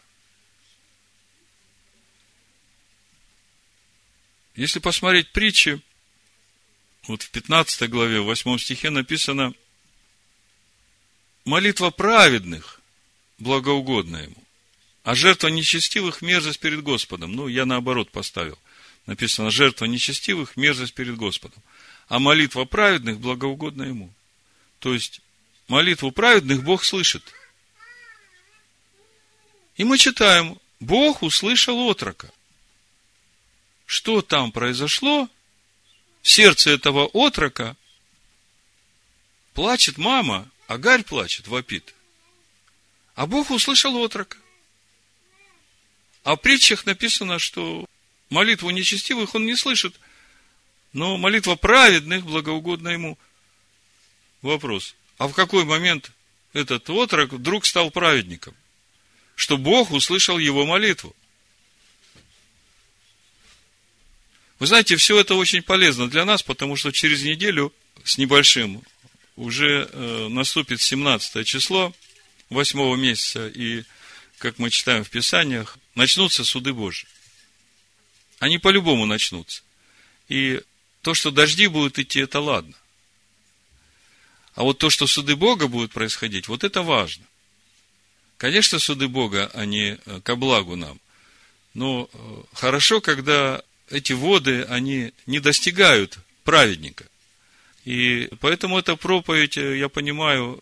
[4.55, 5.81] Если посмотреть притчи,
[7.07, 9.53] вот в 15 главе, в 8 стихе написано,
[11.43, 12.79] молитва праведных
[13.37, 14.41] благоугодна ему,
[15.03, 17.33] а жертва нечестивых– мерзость перед Господом.
[17.33, 18.57] Ну, я наоборот поставил.
[19.05, 21.61] Написано, жертва нечестивых– мерзость перед Господом.
[22.07, 24.11] А молитва праведных благоугодна ему.
[24.79, 25.21] То есть,
[25.67, 27.23] молитву праведных Бог слышит.
[29.75, 32.31] И мы читаем, Бог услышал отрока–
[33.85, 35.29] что там произошло,
[36.21, 37.75] в сердце этого отрока
[39.53, 41.93] плачет мама, Агарь плачет, вопит.
[43.13, 44.37] А Бог услышал отрока.
[46.23, 47.85] А в притчах написано, что
[48.29, 49.99] молитву нечестивых он не слышит,
[50.91, 53.17] но молитва праведных благоугодна ему.
[54.41, 54.95] Вопрос.
[55.17, 56.11] А в какой момент
[56.53, 58.55] этот отрок вдруг стал праведником?
[59.35, 61.15] Что Бог услышал его молитву.
[64.59, 68.81] Вы знаете, все это очень полезно для нас, потому что через неделю с небольшим
[69.35, 71.93] уже э, наступит 17 число
[72.49, 73.83] 8 месяца, и,
[74.37, 77.07] как мы читаем в Писаниях, начнутся суды Божьи.
[78.39, 79.61] Они по-любому начнутся.
[80.29, 80.61] И
[81.01, 82.75] то, что дожди будут идти, это ладно.
[84.53, 87.25] А вот то, что суды Бога будут происходить, вот это важно.
[88.37, 91.01] Конечно, суды Бога, они э, ко благу нам.
[91.73, 97.05] Но э, хорошо, когда эти воды, они не достигают праведника.
[97.83, 100.59] И поэтому эта проповедь, э, я понимаю,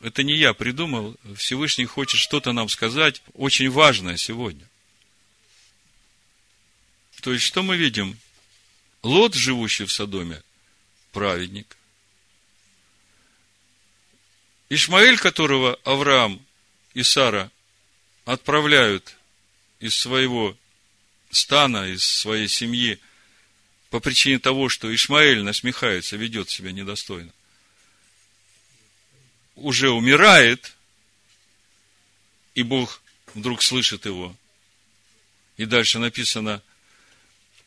[0.00, 4.66] э, это не я придумал, Всевышний хочет что-то нам сказать, очень важное сегодня.
[7.20, 8.18] То есть, что мы видим?
[9.02, 10.42] Лот, живущий в Содоме,
[11.12, 11.76] праведник.
[14.70, 16.40] Ишмаэль, которого Авраам
[16.94, 17.50] и Сара
[18.24, 19.16] отправляют
[19.80, 20.56] из своего
[21.30, 22.98] стана, из своей семьи,
[23.90, 27.32] по причине того, что Ишмаэль насмехается, ведет себя недостойно,
[29.56, 30.76] уже умирает,
[32.54, 33.02] и Бог
[33.34, 34.36] вдруг слышит его.
[35.56, 36.62] И дальше написано,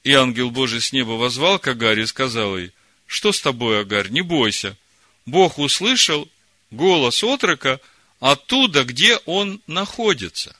[0.04, 2.72] и ангел Божий с неба возвал к Агаре и сказал ей,
[3.06, 4.78] что с тобой, Агарь, не бойся.
[5.26, 6.30] Бог услышал
[6.72, 7.80] голос отрока
[8.20, 10.56] оттуда, где он находится.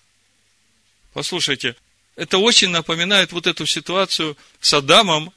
[1.14, 1.76] Послушайте,
[2.16, 5.34] это очень напоминает вот эту ситуацию с Адамом,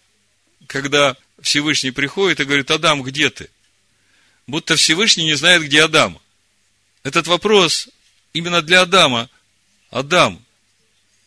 [0.66, 3.50] когда Всевышний приходит и говорит, Адам, где ты?
[4.46, 6.20] Будто Всевышний не знает, где Адам.
[7.02, 7.88] Этот вопрос
[8.32, 9.30] именно для Адама.
[9.90, 10.44] Адам,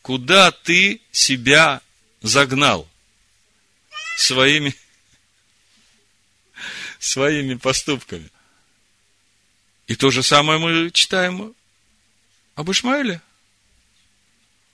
[0.01, 1.81] куда ты себя
[2.21, 2.87] загнал
[4.17, 4.75] своими,
[6.99, 8.29] своими поступками?
[9.87, 11.55] И то же самое мы читаем
[12.55, 13.21] об Ишмаиле.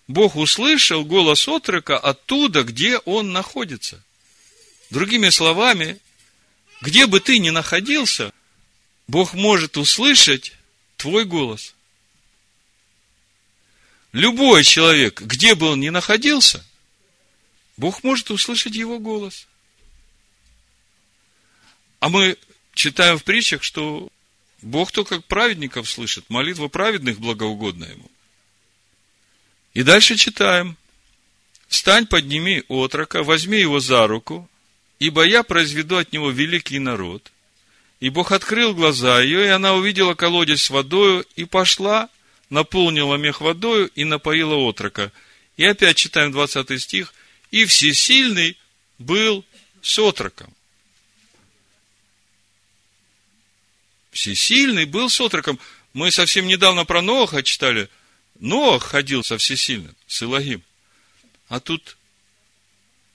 [0.07, 4.03] Бог услышал голос отрока оттуда, где он находится.
[4.91, 5.99] Другими словами,
[6.81, 8.31] где бы ты ни находился,
[9.07, 10.53] Бог может услышать
[10.97, 11.73] твой голос.
[14.11, 16.63] Любой человек, где бы он ни находился,
[17.75, 19.47] Бог может услышать его голос.
[21.99, 22.37] А мы
[22.73, 24.09] читаем в притчах, что
[24.61, 28.09] Бог только праведников слышит, молитва праведных благоугодна ему.
[29.75, 30.77] И дальше читаем.
[31.67, 34.49] Встань, подними отрока, возьми его за руку,
[34.99, 37.31] ибо я произведу от него великий народ.
[37.99, 42.09] И Бог открыл глаза ее, и она увидела колодец с водою, и пошла,
[42.49, 45.11] наполнила мех водою и напоила отрока.
[45.57, 47.13] И опять читаем 20 стих.
[47.51, 48.57] И всесильный
[48.97, 49.43] был
[49.81, 50.53] с отроком.
[54.11, 55.59] Всесильный был с отроком.
[55.91, 57.89] Мы совсем недавно про Ноха читали–
[58.39, 60.63] Ноах ходил со всесильным, с Илогим.
[61.47, 61.97] А тут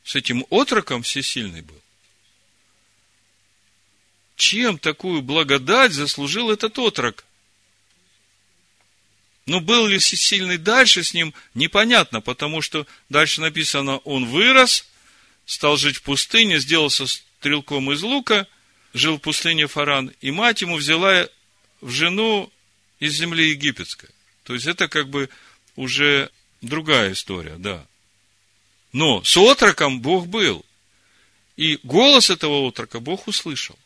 [0.05, 1.81] с этим отроком всесильный был.
[4.37, 7.25] Чем такую благодать заслужил этот отрок?
[9.47, 14.87] Но был ли всесильный дальше с ним, непонятно, потому что дальше написано, он вырос,
[15.45, 18.47] стал жить в пустыне, сделался стрелком из лука,
[18.95, 21.29] жил в пустыне Фаран, и мать ему взяла
[21.81, 22.51] в жену
[23.01, 24.11] из земли египетской.
[24.51, 25.31] То есть это как бы
[25.77, 26.29] уже
[26.61, 27.87] другая история, да.
[28.91, 30.67] Но с отроком Бог был.
[31.57, 33.79] И голос этого отрока Бог услышал.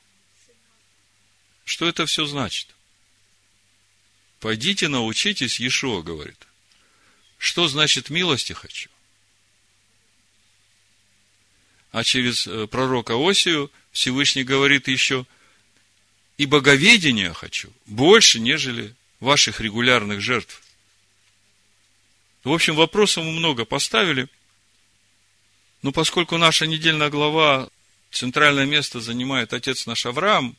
[1.66, 2.68] Что это все значит?
[4.40, 6.46] Пойдите научитесь, Ешуа говорит.
[7.36, 8.88] Что значит милости хочу?
[11.92, 15.26] А через э, пророка Осию Всевышний говорит еще,
[16.38, 18.94] и боговедения хочу больше, нежели
[19.24, 20.62] ваших регулярных жертв.
[22.44, 24.28] В общем, вопросов мы много поставили.
[25.82, 27.68] Но поскольку наша недельная глава,
[28.10, 30.56] центральное место занимает отец наш Авраам,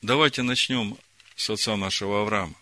[0.00, 0.96] давайте начнем
[1.36, 2.54] с отца нашего Авраама.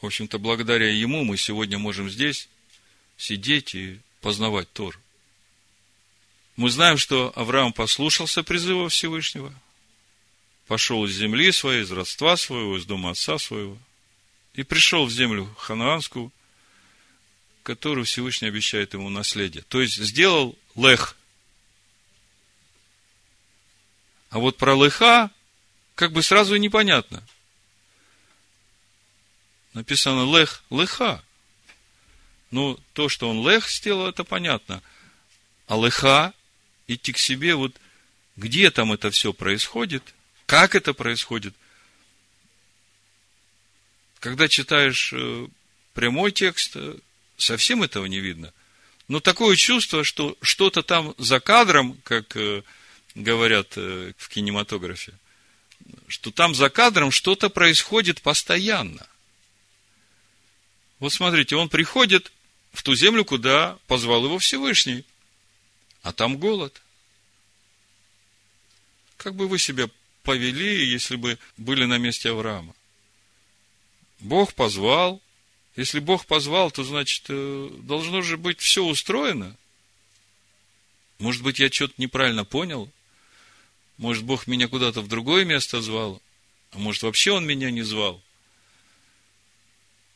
[0.00, 2.48] В общем-то, благодаря ему мы сегодня можем здесь
[3.16, 4.98] сидеть и познавать Тор.
[6.56, 9.52] Мы знаем, что Авраам послушался призыва Всевышнего,
[10.68, 13.78] пошел из земли своей, из родства своего, из дома отца своего,
[14.52, 16.30] и пришел в землю ханаанскую,
[17.62, 19.64] которую Всевышний обещает ему наследие.
[19.68, 21.16] То есть, сделал лех.
[24.28, 25.30] А вот про леха
[25.94, 27.26] как бы сразу и непонятно.
[29.72, 31.24] Написано лех, леха.
[32.50, 34.82] Ну, то, что он лех сделал, это понятно.
[35.66, 36.34] А леха,
[36.86, 37.74] идти к себе, вот
[38.36, 40.14] где там это все происходит,
[40.48, 41.54] как это происходит.
[44.18, 45.46] Когда читаешь э,
[45.92, 46.96] прямой текст, э,
[47.36, 48.54] совсем этого не видно.
[49.08, 52.62] Но такое чувство, что что-то там за кадром, как э,
[53.14, 55.12] говорят в кинематографе,
[56.06, 59.06] что там за кадром что-то происходит постоянно.
[60.98, 62.32] Вот смотрите, он приходит
[62.72, 65.04] в ту землю, куда позвал его Всевышний,
[66.02, 66.80] а там голод.
[69.18, 69.90] Как бы вы себя
[70.28, 72.74] повели, если бы были на месте Авраама?
[74.20, 75.22] Бог позвал.
[75.74, 79.56] Если Бог позвал, то значит, э, должно же быть все устроено.
[81.18, 82.90] Может быть, я что-то неправильно понял?
[83.96, 86.20] Может, Бог меня куда-то в другое место звал?
[86.72, 88.22] А может, вообще Он меня не звал?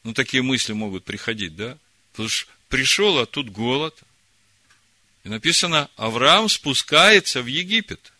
[0.05, 1.79] Ну, такие мысли могут приходить, да?
[2.11, 3.99] Потому что пришел, а тут голод.
[5.25, 8.13] И написано, Авраам спускается в Египет.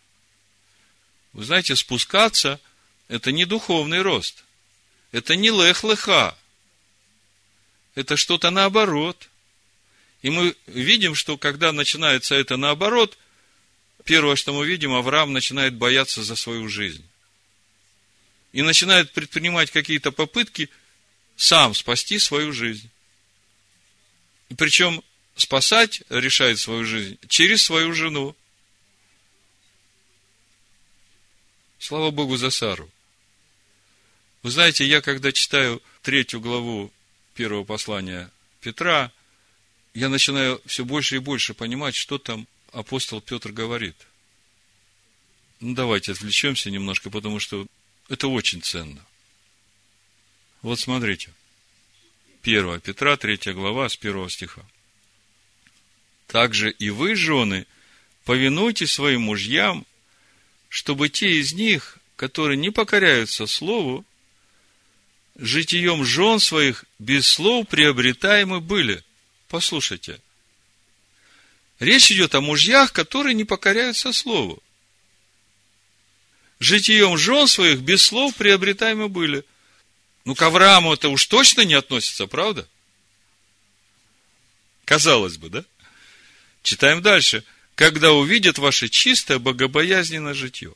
[1.33, 2.59] Вы знаете, спускаться–
[3.07, 4.43] это не духовный рост.
[5.11, 6.37] Это не лех-леха.
[7.95, 9.29] Это что-то наоборот.
[10.21, 13.17] И мы видим, что когда начинается это наоборот,
[14.05, 17.05] первое, что мы видим, Авраам начинает бояться за свою жизнь.
[18.51, 20.69] И начинает предпринимать какие-то попытки
[21.35, 22.89] сам спасти свою жизнь.
[24.57, 25.03] Причем
[25.35, 28.35] спасать решает свою жизнь через свою жену.
[31.83, 32.89] Слава Богу за Сару.
[34.41, 36.93] Вы знаете, я когда читаю третью главу
[37.33, 38.31] первого послания
[38.61, 39.11] Петра,
[39.93, 43.97] я начинаю все больше и больше понимать, что там апостол Петр говорит.
[45.59, 47.67] Ну, давайте отвлечемся немножко, потому что
[48.07, 49.05] это очень ценно.
[50.61, 51.33] Вот смотрите.
[52.43, 54.61] 1 Петра, 3 глава, с 1 стиха.
[56.27, 57.67] Также и вы, жены,
[58.23, 59.85] повинуйтесь своим мужьям,
[60.73, 64.03] чтобы те из них, которые не покоряются слову,
[65.35, 69.03] житием жен своих без слов приобретаемы были.
[69.49, 70.19] Послушайте.
[71.77, 74.63] Речь идет о мужьях, которые не покоряются слову.
[76.59, 79.45] Житием жен своих без слов приобретаемы были.
[80.25, 82.67] Ну, к Аврааму это уж точно не относится, правда?
[84.85, 85.65] Казалось бы, да?
[86.63, 87.43] Читаем дальше.
[87.75, 90.73] Когда увидят ваше чистое, богобоязненное житье.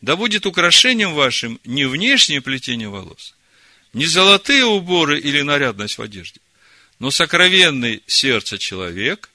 [0.00, 3.34] Да будет украшением вашим не внешнее плетение волос,
[3.92, 6.40] не золотые уборы или нарядность в одежде,
[6.98, 9.30] но сокровенный сердце человек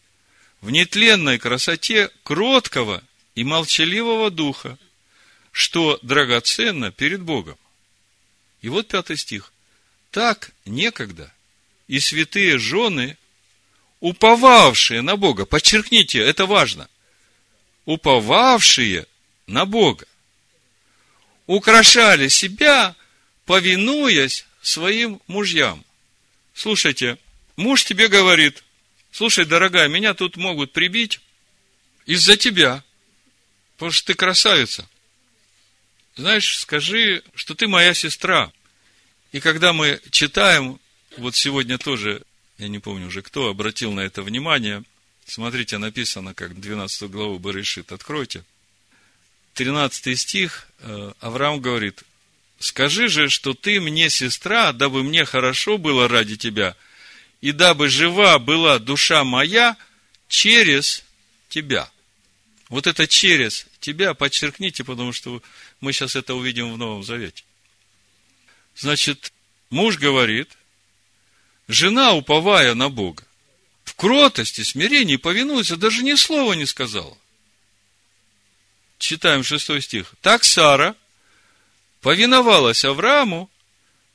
[0.61, 3.01] в нетленной красоте кроткого
[3.35, 4.77] и молчаливого духа,
[5.51, 7.57] что драгоценно перед Богом.
[8.61, 9.53] И вот пятый стих.
[10.11, 11.33] Так некогда
[11.87, 13.17] и святые жены,
[13.99, 16.89] уповавшие на Бога, подчеркните, это важно,
[17.85, 19.05] уповавшие
[19.47, 20.05] на Бога,
[21.47, 22.95] украшали себя,
[23.45, 25.83] повинуясь своим мужьям.
[26.53, 27.17] Слушайте,
[27.55, 28.63] муж тебе говорит,
[29.11, 31.19] слушай, дорогая, меня тут могут прибить
[32.05, 32.83] из-за тебя,
[33.75, 34.87] потому что ты красавица.
[36.15, 38.51] Знаешь, скажи, что ты моя сестра.
[39.31, 40.79] И когда мы читаем,
[41.17, 42.21] вот сегодня тоже,
[42.59, 44.83] я не помню уже кто, обратил на это внимание,
[45.25, 48.43] смотрите, написано, как 12 главу Барышит, откройте.
[49.55, 52.03] 13 стих, э, Авраам говорит,
[52.59, 56.75] Скажи же, что ты мне сестра, дабы мне хорошо было ради тебя,
[57.39, 59.77] и дабы жива была душа моя
[60.27, 61.05] через
[61.47, 61.89] тебя.
[62.67, 65.41] Вот это через тебя подчеркните, потому что
[65.79, 67.43] мы сейчас это увидим в Новом Завете.
[68.75, 69.31] Значит,
[69.69, 70.49] муж говорит,
[71.69, 73.23] жена, уповая на Бога,
[73.99, 77.17] кротости, смирении повинуется, даже ни слова не сказала.
[78.97, 80.15] Читаем шестой стих.
[80.21, 80.95] Так Сара
[81.99, 83.49] повиновалась Аврааму,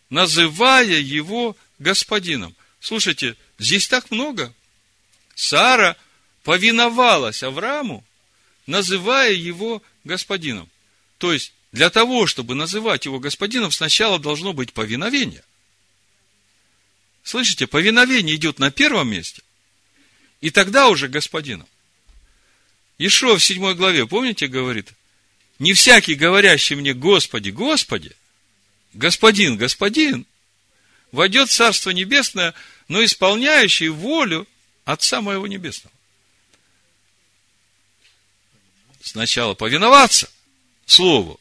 [0.08, 2.56] называя его господином.
[2.80, 4.54] Слушайте, здесь так много.
[5.34, 5.96] Сара
[6.44, 8.04] повиновалась Аврааму,
[8.66, 10.70] называя его господином.
[11.18, 15.44] То есть, для того, чтобы называть его господином, сначала должно быть повиновение.
[17.24, 19.42] Слышите, повиновение идет на первом месте,
[20.42, 21.66] и тогда уже господином.
[22.98, 24.92] Ишо в седьмой главе, помните, говорит,
[25.58, 28.14] не всякий, говорящий мне, Господи, Господи,
[28.92, 30.26] Господин, Господин,
[31.12, 32.54] войдет в Царство Небесное,
[32.88, 34.46] но исполняющий волю
[34.84, 35.94] Отца Моего Небесного.
[39.02, 40.30] Сначала повиноваться
[40.84, 41.40] Слову,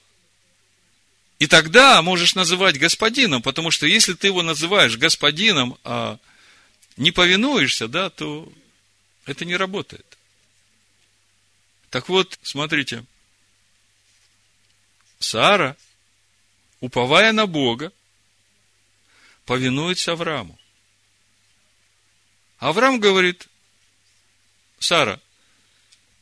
[1.43, 6.17] и тогда можешь называть господином, потому что если ты его называешь господином, а
[6.95, 8.49] не повинуешься, да, то
[9.25, 10.05] это не работает.
[11.89, 13.03] Так вот, смотрите,
[15.19, 15.75] Сара,
[16.79, 17.91] уповая на Бога,
[19.43, 20.57] повинуется Аврааму.
[22.59, 23.49] Авраам говорит,
[24.79, 25.19] Сара,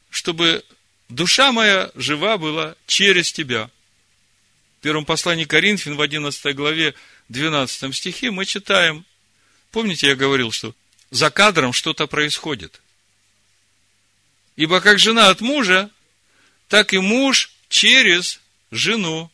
[0.09, 0.65] чтобы
[1.09, 3.69] душа моя жива была через тебя.
[4.81, 6.95] В первом послании Коринфян в 11 главе
[7.29, 9.05] 12 стихе мы читаем,
[9.69, 10.73] помните, я говорил, что
[11.11, 12.81] за кадром что-то происходит.
[14.55, 15.91] Ибо как жена от мужа,
[16.67, 18.39] так и муж через
[18.71, 19.29] жену.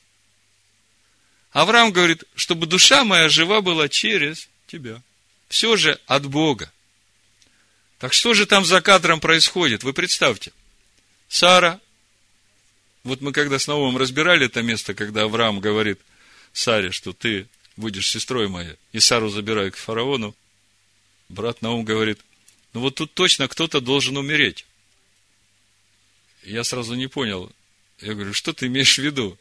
[1.53, 5.01] Авраам говорит, чтобы душа моя жива была через тебя.
[5.47, 6.73] Все же от Бога.
[7.99, 9.85] Так что же там за кадром происходит?
[9.85, 10.51] Вы представьте.
[11.29, 11.79] Сара,
[13.07, 15.99] вот мы когда с Наумом разбирали это место, когда Авраам говорит
[16.51, 17.47] Саре, что ты
[17.77, 20.35] будешь сестрой моей, и Сару забираю к фараону,
[21.29, 22.19] брат Наум говорит,
[22.73, 24.65] ну вот тут точно кто-то должен умереть.
[26.43, 27.51] Я сразу не понял.
[28.01, 29.37] Я говорю, что ты имеешь в виду?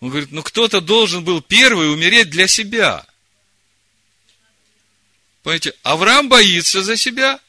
[0.00, 3.06] Он говорит, ну кто-то должен был первый умереть для себя.
[5.42, 7.40] Понимаете, Авраам боится за себя,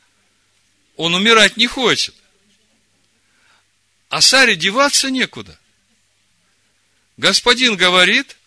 [0.97, 2.13] он умирать не хочет.
[4.09, 5.59] А Саре деваться некуда.
[7.17, 8.37] Господин говорит,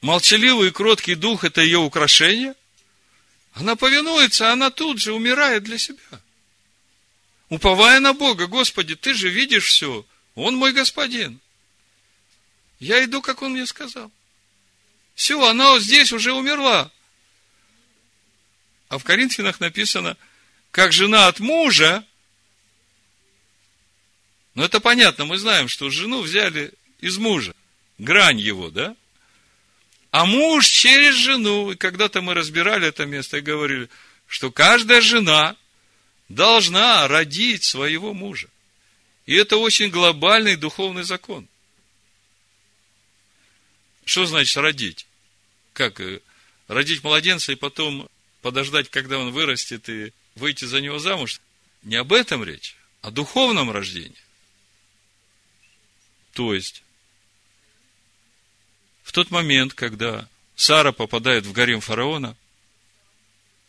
[0.00, 2.54] молчаливый и кроткий дух– это ее украшение.
[3.54, 6.20] Она повинуется, она тут же умирает для себя.
[7.48, 11.40] Уповая на Бога, Господи, Ты же видишь все, Он мой Господин.
[12.78, 14.10] Я иду, как Он мне сказал.
[15.14, 16.90] Все, она вот здесь уже умерла.
[18.88, 20.16] А в Коринфянах написано,
[20.70, 22.06] как жена от мужа,
[24.54, 27.54] но это понятно, мы знаем, что жену взяли из мужа,
[27.98, 28.94] грань его, да?
[30.10, 33.88] А муж через жену, и когда-то мы разбирали это место и говорили,
[34.26, 35.56] что каждая жена
[36.28, 38.48] должна родить своего мужа.
[39.24, 41.48] И это очень глобальный духовный закон.
[44.04, 45.06] Что значит родить?
[45.72, 46.00] Как?
[46.00, 46.20] Э,
[46.68, 48.08] родить младенца и потом
[48.42, 51.40] подождать, когда он вырастет, и выйти за него замуж?
[51.82, 54.21] Не об этом речь, а о духовном рождении.
[56.32, 56.82] То есть,
[59.02, 62.36] в тот момент, когда Сара попадает в гарем фараона,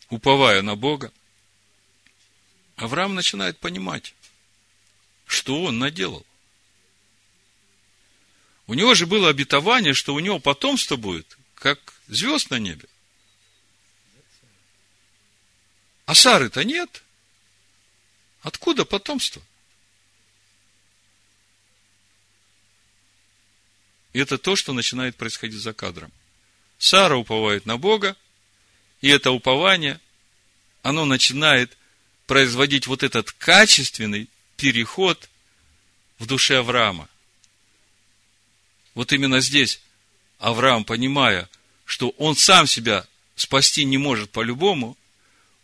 [0.08, 1.12] уповая на Бога,
[2.76, 4.14] Авраам начинает понимать,
[5.26, 6.24] что он наделал.
[8.66, 12.88] У него же было обетование, что у него потомство будет, как звезд на небе.
[16.06, 17.02] А Сары-то нет.
[18.42, 19.42] Откуда потомство?
[24.14, 26.10] И это то, что начинает происходить за кадром.
[26.78, 28.16] Сара уповает на Бога,
[29.02, 30.00] и это упование,
[30.82, 31.76] оно начинает
[32.26, 35.28] производить вот этот качественный переход
[36.18, 37.08] в душе Авраама.
[38.94, 39.80] Вот именно здесь
[40.38, 41.48] Авраам, понимая,
[41.84, 44.96] что он сам себя спасти не может по-любому,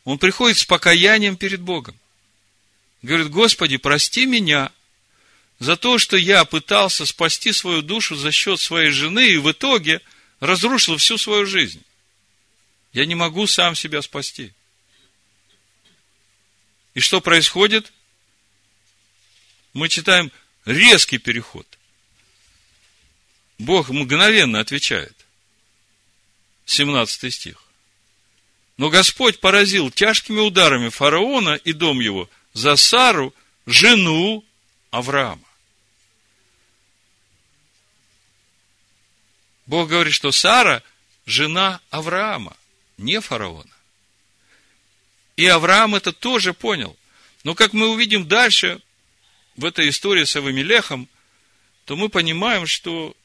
[0.05, 1.97] он приходит с покаянием перед Богом.
[3.03, 4.73] Говорит, Господи, прости меня
[5.61, 10.01] за то, что я пытался спасти свою душу за счет своей жены и в итоге
[10.41, 11.85] разрушил всю свою жизнь.
[12.95, 14.53] Я не могу сам себя спасти.
[16.95, 17.93] И что происходит?
[19.75, 20.33] Мы читаем
[20.65, 21.67] резкий переход.
[23.59, 25.15] Бог мгновенно отвечает.
[26.65, 27.63] 17 стих.
[28.79, 33.35] Но Господь поразил тяжкими ударами фараона и дом его за Сару,
[33.67, 34.43] жену
[34.91, 35.50] Авраама.
[39.71, 40.83] Бог говорит, что Сара–
[41.27, 42.57] жена Авраама,
[42.99, 43.71] не фараона.
[45.37, 46.97] И Авраам это тоже понял.
[47.45, 48.83] Но как мы увидим дальше,
[49.55, 51.09] в этой истории с Авамелехом,
[51.85, 53.17] то мы понимаем, что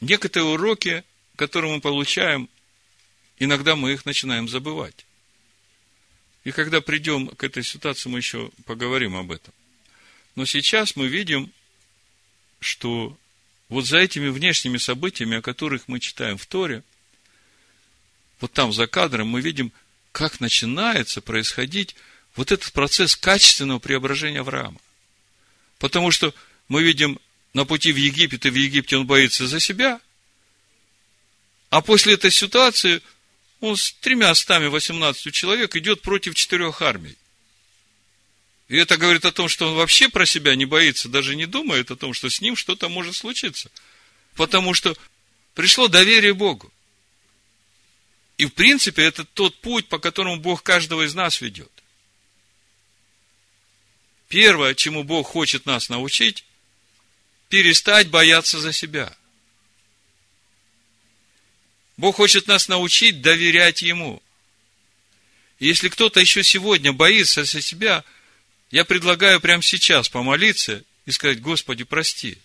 [0.00, 1.04] некоторые уроки,
[1.36, 2.48] которые мы получаем,
[3.38, 5.04] иногда мы их начинаем забывать.
[6.44, 9.52] И когда придем к этой ситуации, мы еще поговорим об этом.
[10.36, 11.52] Но сейчас мы видим,
[12.60, 13.14] что
[13.72, 16.82] вот за этими внешними событиями, о которых мы читаем в Торе,
[18.38, 19.72] вот там за кадром мы видим,
[20.12, 21.96] как начинается происходить
[22.36, 24.78] вот этот процесс качественного преображения Авраама.
[25.78, 26.34] Потому что
[26.68, 27.18] мы видим
[27.54, 30.02] на пути в Египет, и в Египте он боится за себя,
[31.70, 33.00] а после этой ситуации
[33.60, 37.16] он с тремя стами восемнадцатью человек идет против четырех армий.
[38.72, 41.90] И это говорит о том, что он вообще про себя не боится, даже не думает
[41.90, 43.70] о том, что с ним что-то может случиться.
[44.34, 44.96] Потому что
[45.52, 46.72] пришло доверие Богу.
[48.38, 51.70] И в принципе это тот путь, по которому Бог каждого из нас ведет.
[54.28, 56.46] Первое, чему Бог хочет нас научить,
[57.50, 59.14] перестать бояться за себя–
[61.98, 64.22] Бог хочет нас научить доверять Ему.
[65.60, 68.02] если кто-то еще сегодня боится за себя,
[68.72, 72.38] я предлагаю прямо сейчас помолиться и сказать, Господи, прости.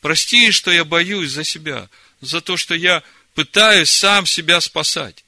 [0.00, 1.90] Прости, что я боюсь за себя,
[2.22, 3.02] за то, что я
[3.34, 5.24] пытаюсь сам себя спасать.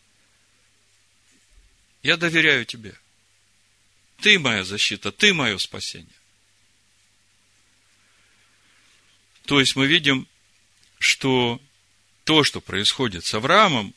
[2.02, 2.94] Я доверяю Тебе.
[4.22, 6.08] Ты моя защита, Ты мое спасение.
[9.44, 10.26] То есть мы видим,
[10.98, 11.60] что
[12.24, 13.94] то, что происходит с Авраамом,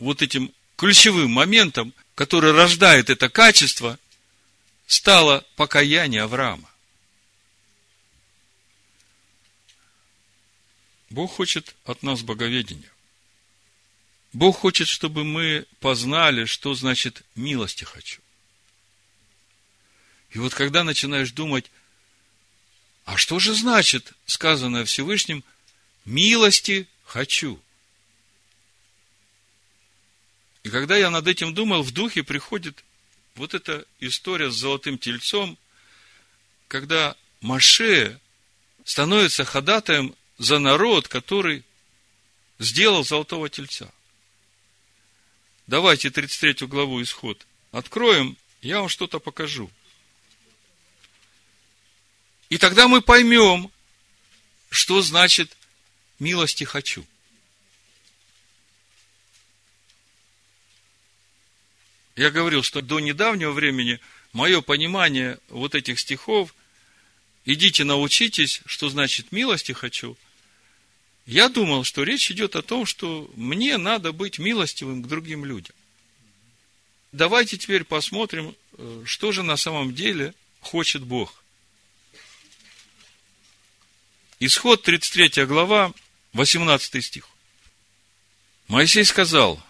[0.00, 4.00] вот этим ключевым моментом, который рождает это качество,
[4.86, 6.70] стало покаяние Авраама.
[11.10, 12.90] Бог хочет от нас боговедения.
[14.32, 18.20] Бог хочет, чтобы мы познали, что значит милости хочу.
[20.30, 21.70] И вот когда начинаешь думать,
[23.04, 25.44] а что же значит сказанное Всевышним–
[26.06, 27.60] милости хочу.
[30.62, 32.82] И когда я над этим думал, в духе приходит
[33.36, 35.58] вот эта история с золотым тельцом,
[36.68, 38.18] когда Маше
[38.84, 41.64] становится ходатаем за народ, который
[42.58, 43.92] сделал золотого тельца.
[45.66, 49.70] Давайте 33 главу исход откроем, я вам что-то покажу.
[52.48, 53.70] И тогда мы поймем,
[54.70, 55.56] что значит
[56.18, 57.04] милости хочу.
[62.16, 64.00] Я говорил, что до недавнего времени
[64.32, 66.54] мое понимание вот этих стихов,
[67.44, 70.16] идите научитесь, что значит милости хочу,
[71.26, 75.74] я думал, что речь идет о том, что мне надо быть милостивым к другим людям.
[77.12, 81.42] Давайте теперь посмотрим, э, что же на самом деле хочет Бог.
[84.38, 85.92] Исход 33 глава,
[86.32, 87.28] 18 стих.
[88.68, 89.60] Моисей сказал,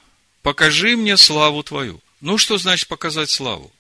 [0.43, 2.03] покажи мне славу твою.
[2.21, 3.73] Ну, что значит показать славу?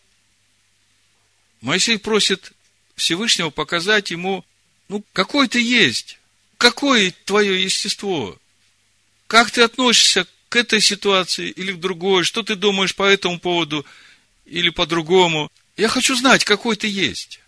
[1.61, 2.53] Моисей просит
[2.95, 4.45] Всевышнего показать ему,
[4.89, 6.19] ну, какой ты есть,
[6.59, 8.39] какое твое естество,
[9.27, 13.85] как ты относишься к этой ситуации или к другой, что ты думаешь по этому поводу
[14.45, 15.51] или по-другому.
[15.77, 17.41] Я хочу знать, какой ты есть.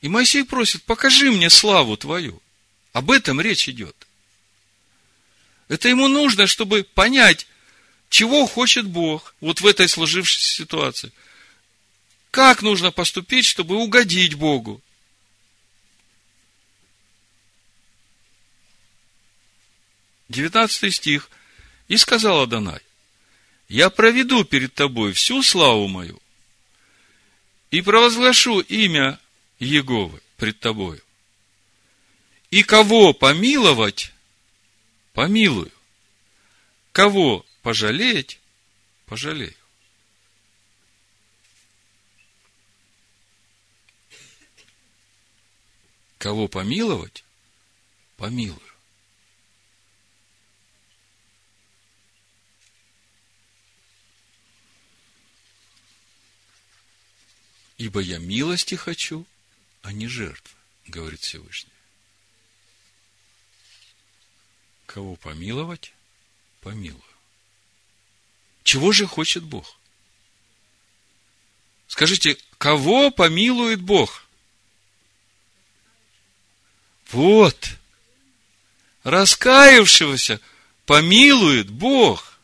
[0.00, 2.42] И Моисей просит, покажи мне славу твою.
[2.92, 3.94] Об этом речь идет.
[5.68, 7.46] Это ему нужно, чтобы понять,
[8.12, 11.12] чего хочет Бог вот в этой сложившейся ситуации.
[12.30, 14.82] Как нужно поступить, чтобы угодить Богу.
[20.28, 21.30] Девятнадцатый стих.
[21.88, 22.80] И сказал Адонай,
[23.68, 26.20] я проведу перед тобой всю славу мою
[27.70, 29.18] и провозглашу имя
[29.58, 31.02] Еговы пред тобою.
[32.50, 34.12] И кого помиловать,
[35.14, 35.72] помилую.
[36.92, 38.40] Кого пожалеть,
[39.06, 39.54] пожалею.
[46.18, 47.24] Кого помиловать,
[48.16, 48.60] помилую.
[57.78, 59.26] Ибо я милости хочу,
[59.82, 60.56] а не жертвы,
[60.86, 61.72] говорит Всевышний.
[64.86, 65.92] Кого помиловать,
[66.60, 67.11] помилую.
[68.62, 69.78] Чего же хочет Бог?
[71.88, 74.24] Скажите, кого помилует Бог?
[77.10, 77.56] Вот.
[79.04, 80.40] Раскаявшегося
[80.86, 82.38] помилует Бог.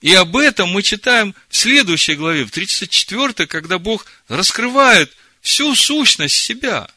[0.00, 6.36] И об этом мы читаем в следующей главе, в 34, когда Бог раскрывает всю сущность
[6.36, 6.90] себя.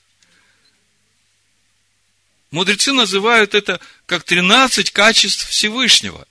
[2.49, 6.27] Мудрецы называют это как 13 качеств Всевышнего.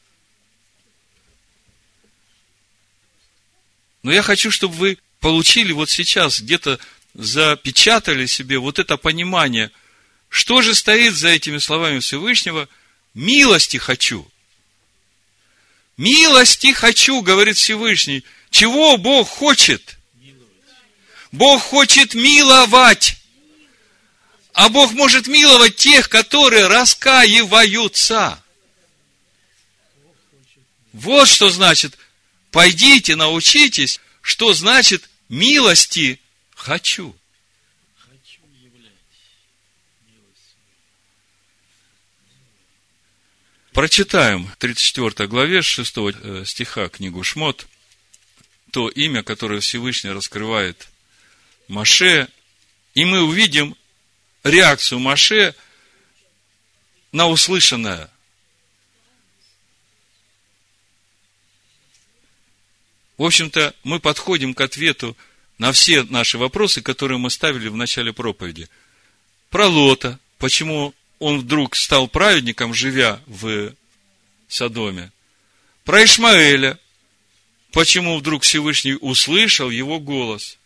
[4.04, 6.78] Но я хочу, чтобы вы получили вот сейчас, где-то
[7.14, 9.70] запечатали себе вот это понимание,
[10.28, 12.68] что же стоит за этими словами Всевышнего
[13.14, 14.30] «милости хочу».
[15.96, 18.24] Милости хочу, говорит Всевышний.
[18.50, 19.96] Чего Бог хочет?
[21.32, 23.16] Бог хочет миловать.
[24.52, 28.42] А Бог может миловать тех, которые раскаиваются.
[30.92, 31.96] Вот что значит,
[32.54, 36.20] пойдите, научитесь, что значит милости
[36.54, 37.16] хочу.
[43.72, 47.66] Прочитаем в 34 главе 6 э, стиха книгу Шмот,
[48.70, 50.86] то имя, которое Всевышний раскрывает
[51.66, 52.28] Маше,
[52.94, 53.76] и мы увидим
[54.44, 55.56] реакцию Маше
[57.10, 58.08] на услышанное.
[63.16, 65.16] В общем-то, мы подходим к ответу
[65.58, 68.68] на все наши вопросы, которые мы ставили в начале проповеди.
[69.50, 73.72] Про Лота, почему он вдруг стал праведником, живя в
[74.48, 75.12] Содоме.
[75.84, 76.78] Про Ишмаэля,
[77.70, 80.58] почему вдруг Всевышний услышал его голос,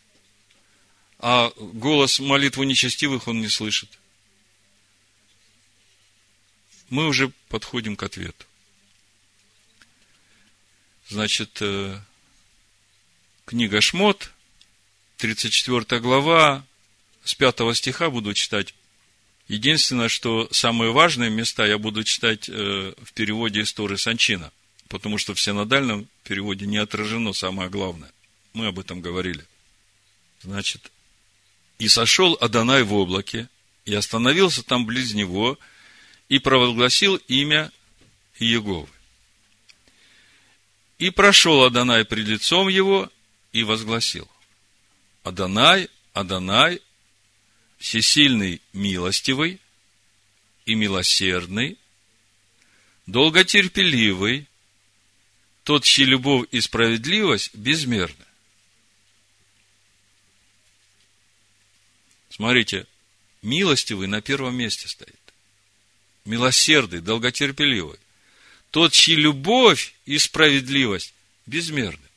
[1.18, 3.90] а голос молитву нечестивых он не слышит.
[6.88, 8.46] Мы уже подходим к ответу.
[11.08, 12.00] Значит, э,
[13.48, 14.30] книга Шмот,
[15.16, 16.66] 34 глава,
[17.24, 18.74] с 5 стиха буду читать.
[19.48, 24.52] Единственное, что самые важные места я буду читать э, в переводе истории Санчина,
[24.88, 28.12] потому что в синодальном переводе не отражено самое главное.
[28.52, 29.46] Мы об этом говорили.
[30.42, 30.92] Значит,
[31.78, 33.48] и сошел Адонай в облаке,
[33.86, 35.58] и остановился там близ него,
[36.28, 37.72] и провозгласил имя
[38.38, 38.88] Иеговы.
[40.98, 43.10] И прошел Адонай пред лицом его,
[43.52, 44.28] и возгласил.
[45.22, 46.82] Адонай, Адонай,
[47.78, 49.60] всесильный, милостивый
[50.66, 51.78] и милосердный,
[53.06, 54.46] долготерпеливый,
[55.64, 58.24] тот, чьи любовь и справедливость безмерны.
[62.30, 62.86] Смотрите,
[63.42, 65.20] милостивый на первом месте стоит.
[66.24, 67.98] Милосердный, долготерпеливый.
[68.70, 71.14] Тот, чьи любовь и справедливость
[71.46, 72.07] безмерны.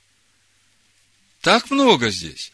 [1.41, 2.51] Так много здесь.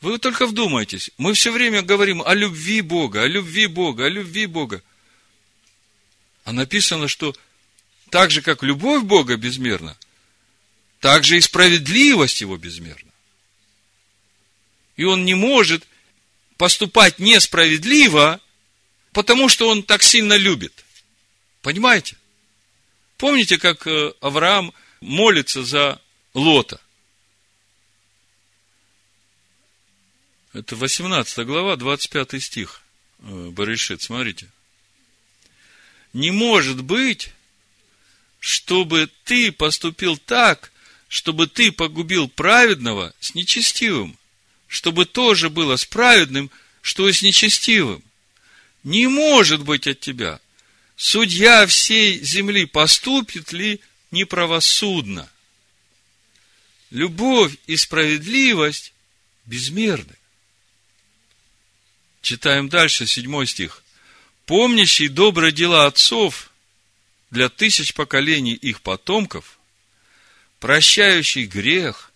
[0.00, 1.10] Вы только вдумайтесь.
[1.16, 4.82] Мы все время говорим о любви Бога, о любви Бога, о любви Бога.
[6.44, 7.36] А написано, что
[8.10, 9.96] так же, как любовь Бога безмерна,
[10.98, 13.10] так же и справедливость Его безмерна.
[14.96, 15.86] И Он не может
[16.56, 18.40] поступать несправедливо,
[19.12, 20.84] потому что Он так сильно любит.
[21.62, 22.16] Понимаете?
[23.18, 26.00] Помните, как э, Авраам молится за
[26.34, 26.80] Лота–
[30.52, 32.82] Это 18 глава, 25 стих.
[33.20, 34.48] Э, Баришит, смотрите.
[36.12, 37.30] Не может быть,
[38.38, 40.70] чтобы ты поступил так,
[41.08, 44.18] чтобы ты погубил праведного с нечестивым,
[44.66, 46.50] чтобы тоже было с праведным,
[46.82, 48.02] что и с нечестивым.
[48.84, 50.40] Не может быть от тебя.
[50.96, 53.80] Судья всей земли поступит ли
[54.10, 55.30] неправосудно?
[56.90, 58.92] Любовь и справедливость
[59.46, 60.16] безмерны.
[62.22, 63.82] Читаем дальше, седьмой стих.
[64.46, 66.50] Помнящий добрые дела отцов
[67.32, 69.58] для тысяч поколений их потомков,
[70.60, 72.12] прощающий грех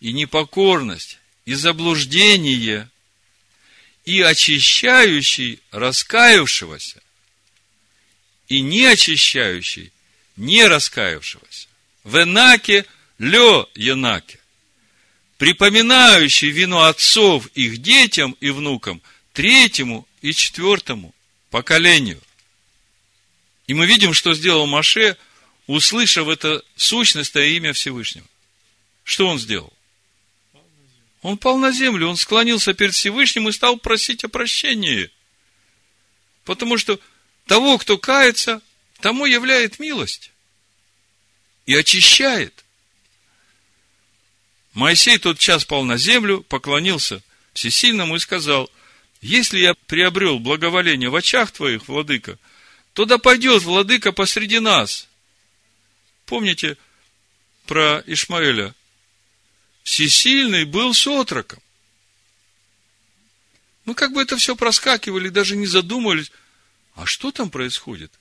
[0.00, 2.90] и непокорность и заблуждение
[4.04, 7.02] и очищающий раскаявшегося
[8.48, 9.90] и не очищающий
[10.36, 11.68] не раскаявшегося.
[12.04, 12.84] В Энаке
[13.18, 14.38] лё Янаке,
[15.38, 19.00] припоминающий вину отцов их детям и внукам–
[19.32, 21.14] третьему и четвертому
[21.50, 22.20] поколению.
[23.66, 25.16] И мы видим, что сделал Маше,
[25.66, 28.26] услышав это сущностное имя Всевышнего.
[29.04, 29.72] Что он сделал?
[31.22, 35.10] Он пал на землю, он склонился перед Всевышним и стал просить о прощении.
[36.44, 36.98] Потому что
[37.46, 38.62] того, кто кается,
[39.00, 40.32] тому являет милость.
[41.66, 42.64] И очищает.
[44.72, 47.22] Моисей тот час пал на землю, поклонился
[47.52, 48.70] всесильному и сказал,
[49.20, 52.38] если я приобрел благоволение в очах твоих, владыка,
[52.92, 55.08] то да пойдет владыка посреди нас.
[56.26, 56.76] Помните,
[57.66, 58.74] про Ишмаэля.
[59.82, 61.60] Всесильный был с отроком.
[63.84, 66.32] Мы как бы это все проскакивали, даже не задумывались.
[66.94, 68.12] А что там происходит?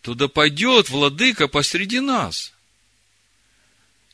[0.00, 2.52] Туда пойдет владыка посреди нас.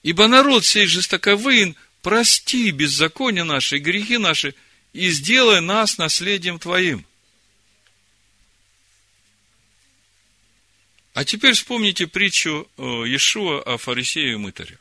[0.03, 4.55] Ибо народ сей жестоковын, прости беззакония наши, грехи наши,
[4.93, 7.05] и сделай нас наследием Твоим.
[11.15, 14.79] А теперь вспомните притчу э, Иешуа о фарисее и мытаре.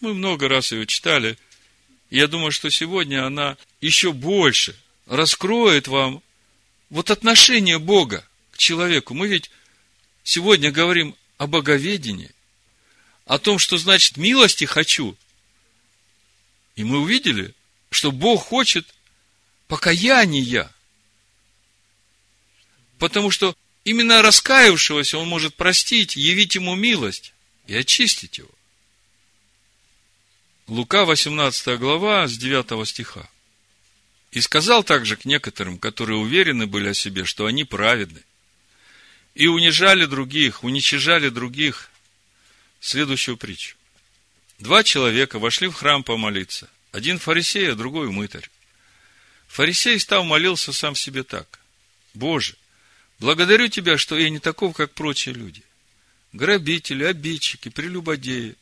[0.00, 1.38] Мы много раз ее читали.
[2.10, 6.22] И я думаю, что сегодня она еще больше раскроет вам
[6.90, 9.14] вот отношение Бога к человеку.
[9.14, 9.50] Мы ведь
[10.22, 12.32] сегодня говорим о боговедении,
[13.26, 15.16] о том, что значит милости хочу.
[16.76, 17.54] И мы увидели,
[17.90, 18.86] что Бог хочет
[19.68, 20.70] покаяния.
[22.98, 27.32] Потому что именно раскаявшегося Он может простить, явить ему милость
[27.66, 28.50] и очистить его.
[30.66, 33.28] Лука, 18 глава, с 9 стиха.
[34.30, 38.22] И сказал также к некоторым, которые уверены были о себе, что они праведны,
[39.34, 41.90] и унижали других, уничижали других,
[42.80, 43.76] следующую притчу.
[44.58, 46.68] Два человека вошли в храм помолиться.
[46.92, 48.48] Один фарисей, а другой мытарь.
[49.48, 51.58] Фарисей стал молился сам себе так.
[52.14, 52.56] Боже,
[53.18, 55.62] благодарю Тебя, что я не таков, как прочие люди.
[56.32, 58.56] Грабители, обидчики, прелюбодеи.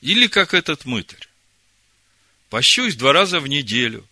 [0.00, 1.28] Или как этот мытарь.
[2.50, 4.06] Пощусь два раза в неделю.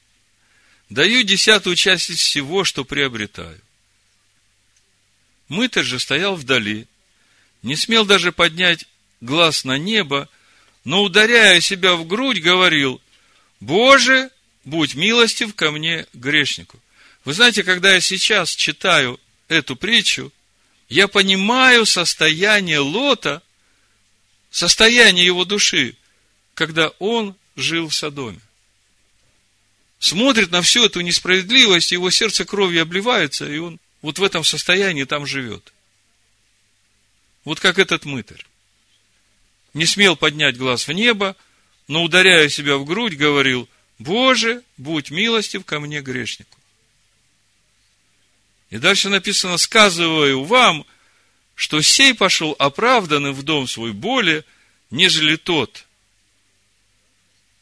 [0.90, 3.60] Даю десятую часть из всего, что приобретаю.
[5.48, 6.86] Мытарь же стоял вдали,
[7.62, 8.84] не смел даже поднять
[9.20, 10.28] глаз на небо,
[10.86, 13.00] но, ударяя себя в грудь, говорил,
[13.58, 14.30] «Боже,
[14.64, 16.78] будь милостив ко мне, грешнику».
[17.24, 19.18] Вы знаете, когда я сейчас читаю
[19.48, 20.32] эту притчу,
[20.88, 23.42] я понимаю состояние Лота,
[24.52, 25.96] состояние его души,
[26.54, 28.38] когда он жил в Содоме.
[29.98, 35.02] Смотрит на всю эту несправедливость, его сердце кровью обливается, и он вот в этом состоянии
[35.02, 35.72] там живет.
[37.42, 38.46] Вот как этот мытарь.
[39.76, 41.36] Не смел поднять глаз в небо,
[41.86, 43.68] но, ударяя себя в грудь, говорил,
[43.98, 46.56] Боже, будь милостив ко мне, грешнику.
[48.70, 50.86] И дальше написано, сказываю вам,
[51.54, 54.46] что сей пошел оправданным в дом свой более,
[54.90, 55.84] нежели тот,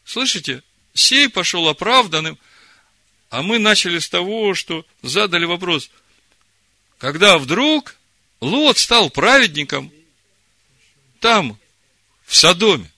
[0.04, 0.62] Слышите?
[0.92, 2.38] Сей пошел оправданным,
[3.28, 5.90] а мы начали с того, что задали вопрос,
[6.98, 7.96] когда вдруг
[8.40, 9.90] Лот стал праведником
[11.18, 11.58] там,
[12.34, 12.90] в Содоме.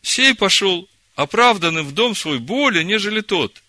[0.00, 3.60] Сей пошел оправданным в дом свой более, нежели тот.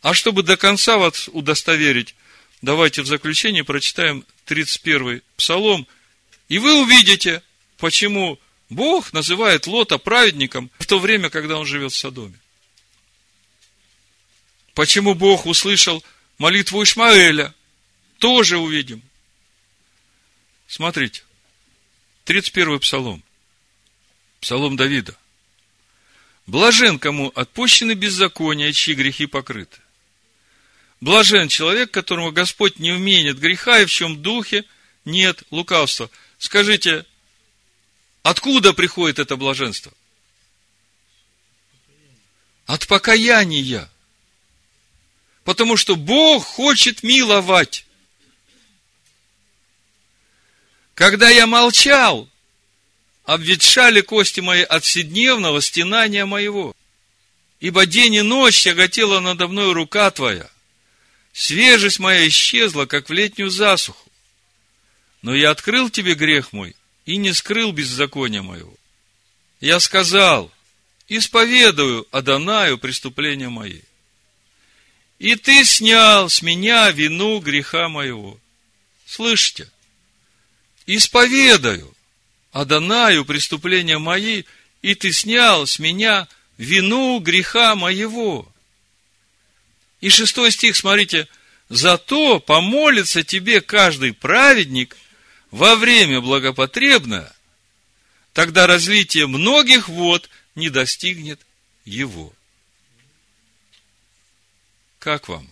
[0.00, 2.14] А чтобы до конца вас удостоверить,
[2.62, 5.86] давайте в заключение прочитаем 31 псалом,
[6.48, 7.42] и вы увидите,
[7.76, 8.38] почему
[8.70, 12.40] Бог называет Лота праведником в то время, когда он живет в Содоме.
[14.72, 16.02] Почему Бог услышал
[16.38, 17.54] молитву Ишмаэля?
[18.18, 19.02] Тоже увидим.
[20.68, 21.22] Смотрите.
[22.28, 23.24] 31 псалом.
[24.42, 25.16] Псалом Давида.
[26.46, 29.78] Блажен, кому отпущены беззакония, чьи грехи покрыты.
[31.00, 34.66] Блажен человек, которому Господь не уменит греха, и в чем духе
[35.06, 36.10] нет лукавства.
[36.36, 37.06] Скажите,
[38.22, 39.90] Откуда приходит это блаженство?
[42.66, 43.88] От покаяния.
[45.44, 47.86] Потому что Бог хочет миловать.
[50.98, 52.28] Когда я молчал,
[53.22, 56.74] обветшали кости мои от вседневного стенания моего.
[57.60, 60.50] Ибо день и ночь тяготела надо мной рука твоя.
[61.32, 64.10] Свежесть моя исчезла, как в летнюю засуху.
[65.22, 66.74] Но я открыл тебе грех мой
[67.06, 68.74] и не скрыл беззакония моего.
[69.60, 70.50] Я сказал,
[71.06, 73.82] исповедую Адонаю преступления мои.
[75.20, 78.36] И ты снял с меня вину греха моего.
[79.06, 79.70] Слышите?
[80.88, 81.94] Исповедаю
[82.50, 84.42] Адонаю преступления мои,
[84.82, 86.26] и ты снял с меня
[86.56, 88.50] вину греха моего.
[90.00, 91.28] И шестой стих, смотрите,
[91.68, 94.96] зато помолится тебе каждый праведник–
[95.50, 97.32] во время благопотребное,
[98.32, 101.40] тогда разлитие многих вод не достигнет
[101.84, 102.32] его.
[104.98, 105.48] Как вам?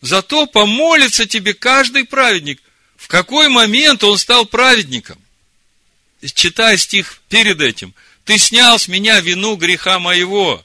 [0.00, 2.60] Зато помолится тебе каждый праведник.
[3.02, 5.20] В какой момент он стал праведником?
[6.34, 7.94] Читая стих перед этим.
[8.24, 10.64] Ты снял с меня вину греха моего.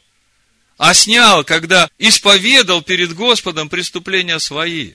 [0.78, 4.94] А снял, когда исповедал перед Господом преступления свои.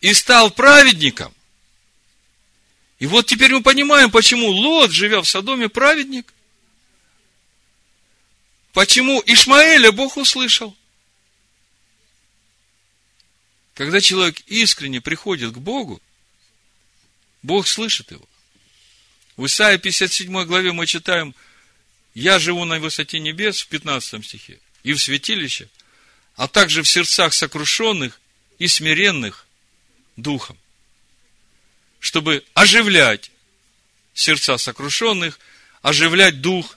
[0.00, 1.34] и стал праведником.
[2.98, 6.32] И вот теперь мы понимаем, почему Лот, живя в Содоме, праведник.
[8.72, 10.74] Почему Ишмаэля Бог услышал.
[13.80, 16.02] Когда человек искренне приходит к Богу,
[17.42, 18.28] Бог слышит его.
[19.38, 21.34] В Исаии 57 главе мы читаем,
[22.12, 25.70] «Я живу на высоте небес» в 15 стихе, и в святилище,
[26.36, 28.20] а также в сердцах сокрушенных
[28.58, 29.46] и смиренных
[30.16, 30.58] духом,
[32.00, 33.30] чтобы оживлять
[34.12, 35.40] сердца сокрушенных,
[35.80, 36.76] оживлять дух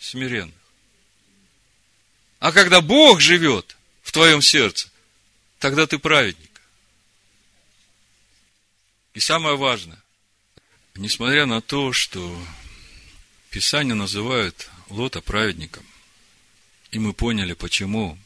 [0.00, 0.58] смиренных.
[2.40, 4.89] А когда Бог живет в твоем сердце,
[5.60, 6.50] тогда ты праведник.
[9.14, 10.02] И самое важное,
[10.94, 12.36] несмотря на то, что
[13.50, 15.84] Писание называют Лота праведником,
[16.90, 18.18] и мы поняли, почему,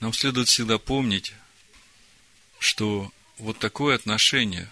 [0.00, 1.32] нам следует всегда помнить,
[2.58, 4.70] что вот такое отношение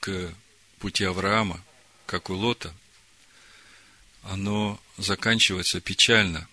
[0.00, 0.34] к
[0.78, 1.62] пути Авраама,
[2.06, 2.74] как у Лота,
[4.22, 6.48] оно заканчивается печально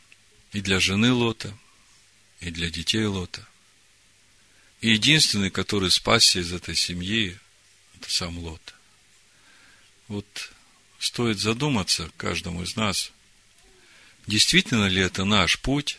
[0.52, 1.58] и для жены Лота,
[2.40, 3.48] и для детей Лота.
[4.86, 7.40] Единственный, который спасся из этой семьи,
[7.96, 8.76] это сам Лот.
[10.08, 10.52] Вот
[11.00, 13.12] стоит задуматься каждому из нас,
[14.28, 15.98] действительно ли это наш путь,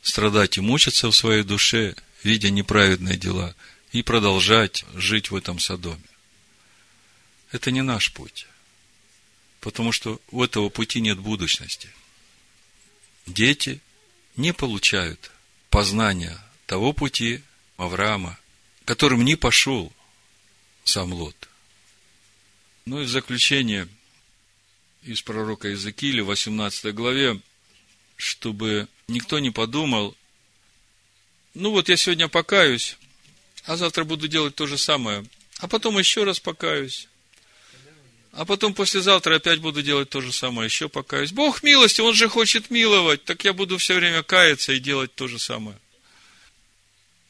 [0.00, 3.56] страдать и мучиться в своей душе, видя неправедные дела,
[3.90, 5.98] и продолжать жить в этом Содоме.
[7.50, 8.46] Это не наш путь.
[9.58, 11.88] Потому что у этого пути нет будущности.
[13.26, 13.80] Дети
[14.36, 15.32] не получают
[15.68, 17.42] познания того пути
[17.76, 18.38] Авраама,
[18.84, 19.92] которым не пошел
[20.84, 21.48] сам Лот.
[22.84, 23.88] Ну и в заключение
[25.02, 27.40] из пророка Иезекииля, 18 главе,
[28.16, 30.16] чтобы никто не подумал,
[31.54, 32.96] ну вот я сегодня покаюсь,
[33.64, 35.24] а завтра буду делать то же самое,
[35.58, 37.08] а потом еще раз покаюсь,
[38.32, 41.32] а потом послезавтра опять буду делать то же самое, еще покаюсь.
[41.32, 45.28] Бог милости, Он же хочет миловать, так я буду все время каяться и делать то
[45.28, 45.78] же самое.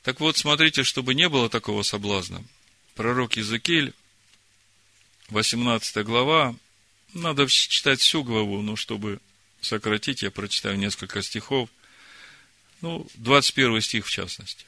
[0.05, 2.45] Так вот, смотрите, чтобы не было такого соблазна.
[2.95, 3.95] Пророк Иезекииль,
[5.31, 6.55] 18 глава,
[7.15, 9.19] надо читать всю главу, но чтобы
[9.63, 11.71] сократить, я прочитаю несколько стихов.
[12.83, 14.67] Ну, 21 стих в частности.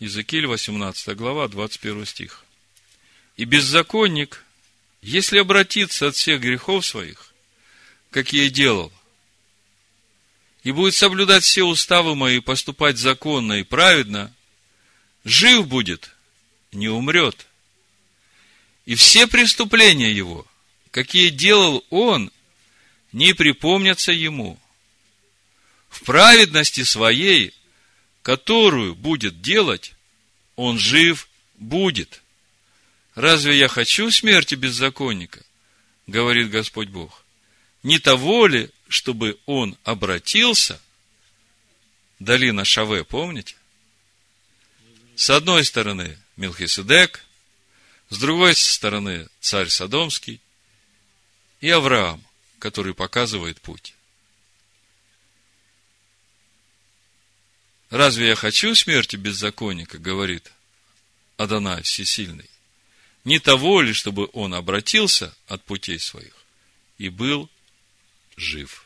[0.00, 2.46] Иезекииль, 18 глава, 21 стих.
[3.36, 4.42] «И беззаконник,
[5.02, 7.34] если обратиться от всех грехов своих,
[8.10, 8.90] какие делал,
[10.64, 14.34] и будет соблюдать все уставы мои, поступать законно и праведно,
[15.22, 16.10] жив будет,
[16.72, 17.46] не умрет.
[18.86, 20.46] И все преступления его,
[20.90, 22.32] какие делал он,
[23.12, 24.58] не припомнятся ему.
[25.90, 27.54] В праведности своей,
[28.22, 29.92] которую будет делать,
[30.56, 32.22] он жив будет.
[33.14, 35.44] Разве я хочу смерти беззаконника?
[36.06, 37.24] Говорит Господь Бог.
[37.82, 40.80] Не того ли, чтобы он обратился?
[42.20, 43.56] Долина Шаве, помните?
[45.16, 47.24] С одной стороны Милхиседек,
[48.08, 50.40] с другой стороны царь Содомский
[51.60, 52.24] и Авраам,
[52.60, 53.94] который показывает путь.
[57.90, 60.52] Разве я хочу смерти беззаконника, говорит
[61.36, 62.50] Адонай Всесильный?
[63.24, 66.34] Не того ли, чтобы он обратился от путей своих
[66.98, 67.50] и был
[68.36, 68.83] жив?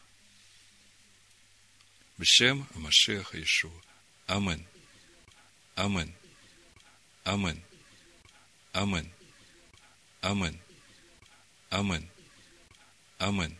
[2.19, 3.71] Бешем Машеха Ишуа.
[4.27, 4.66] Амин.
[5.77, 6.12] Амин.
[7.25, 7.62] Амин.
[8.73, 9.12] Амин.
[10.21, 10.61] Амин.
[11.71, 12.11] Амин.
[13.19, 13.57] Амин.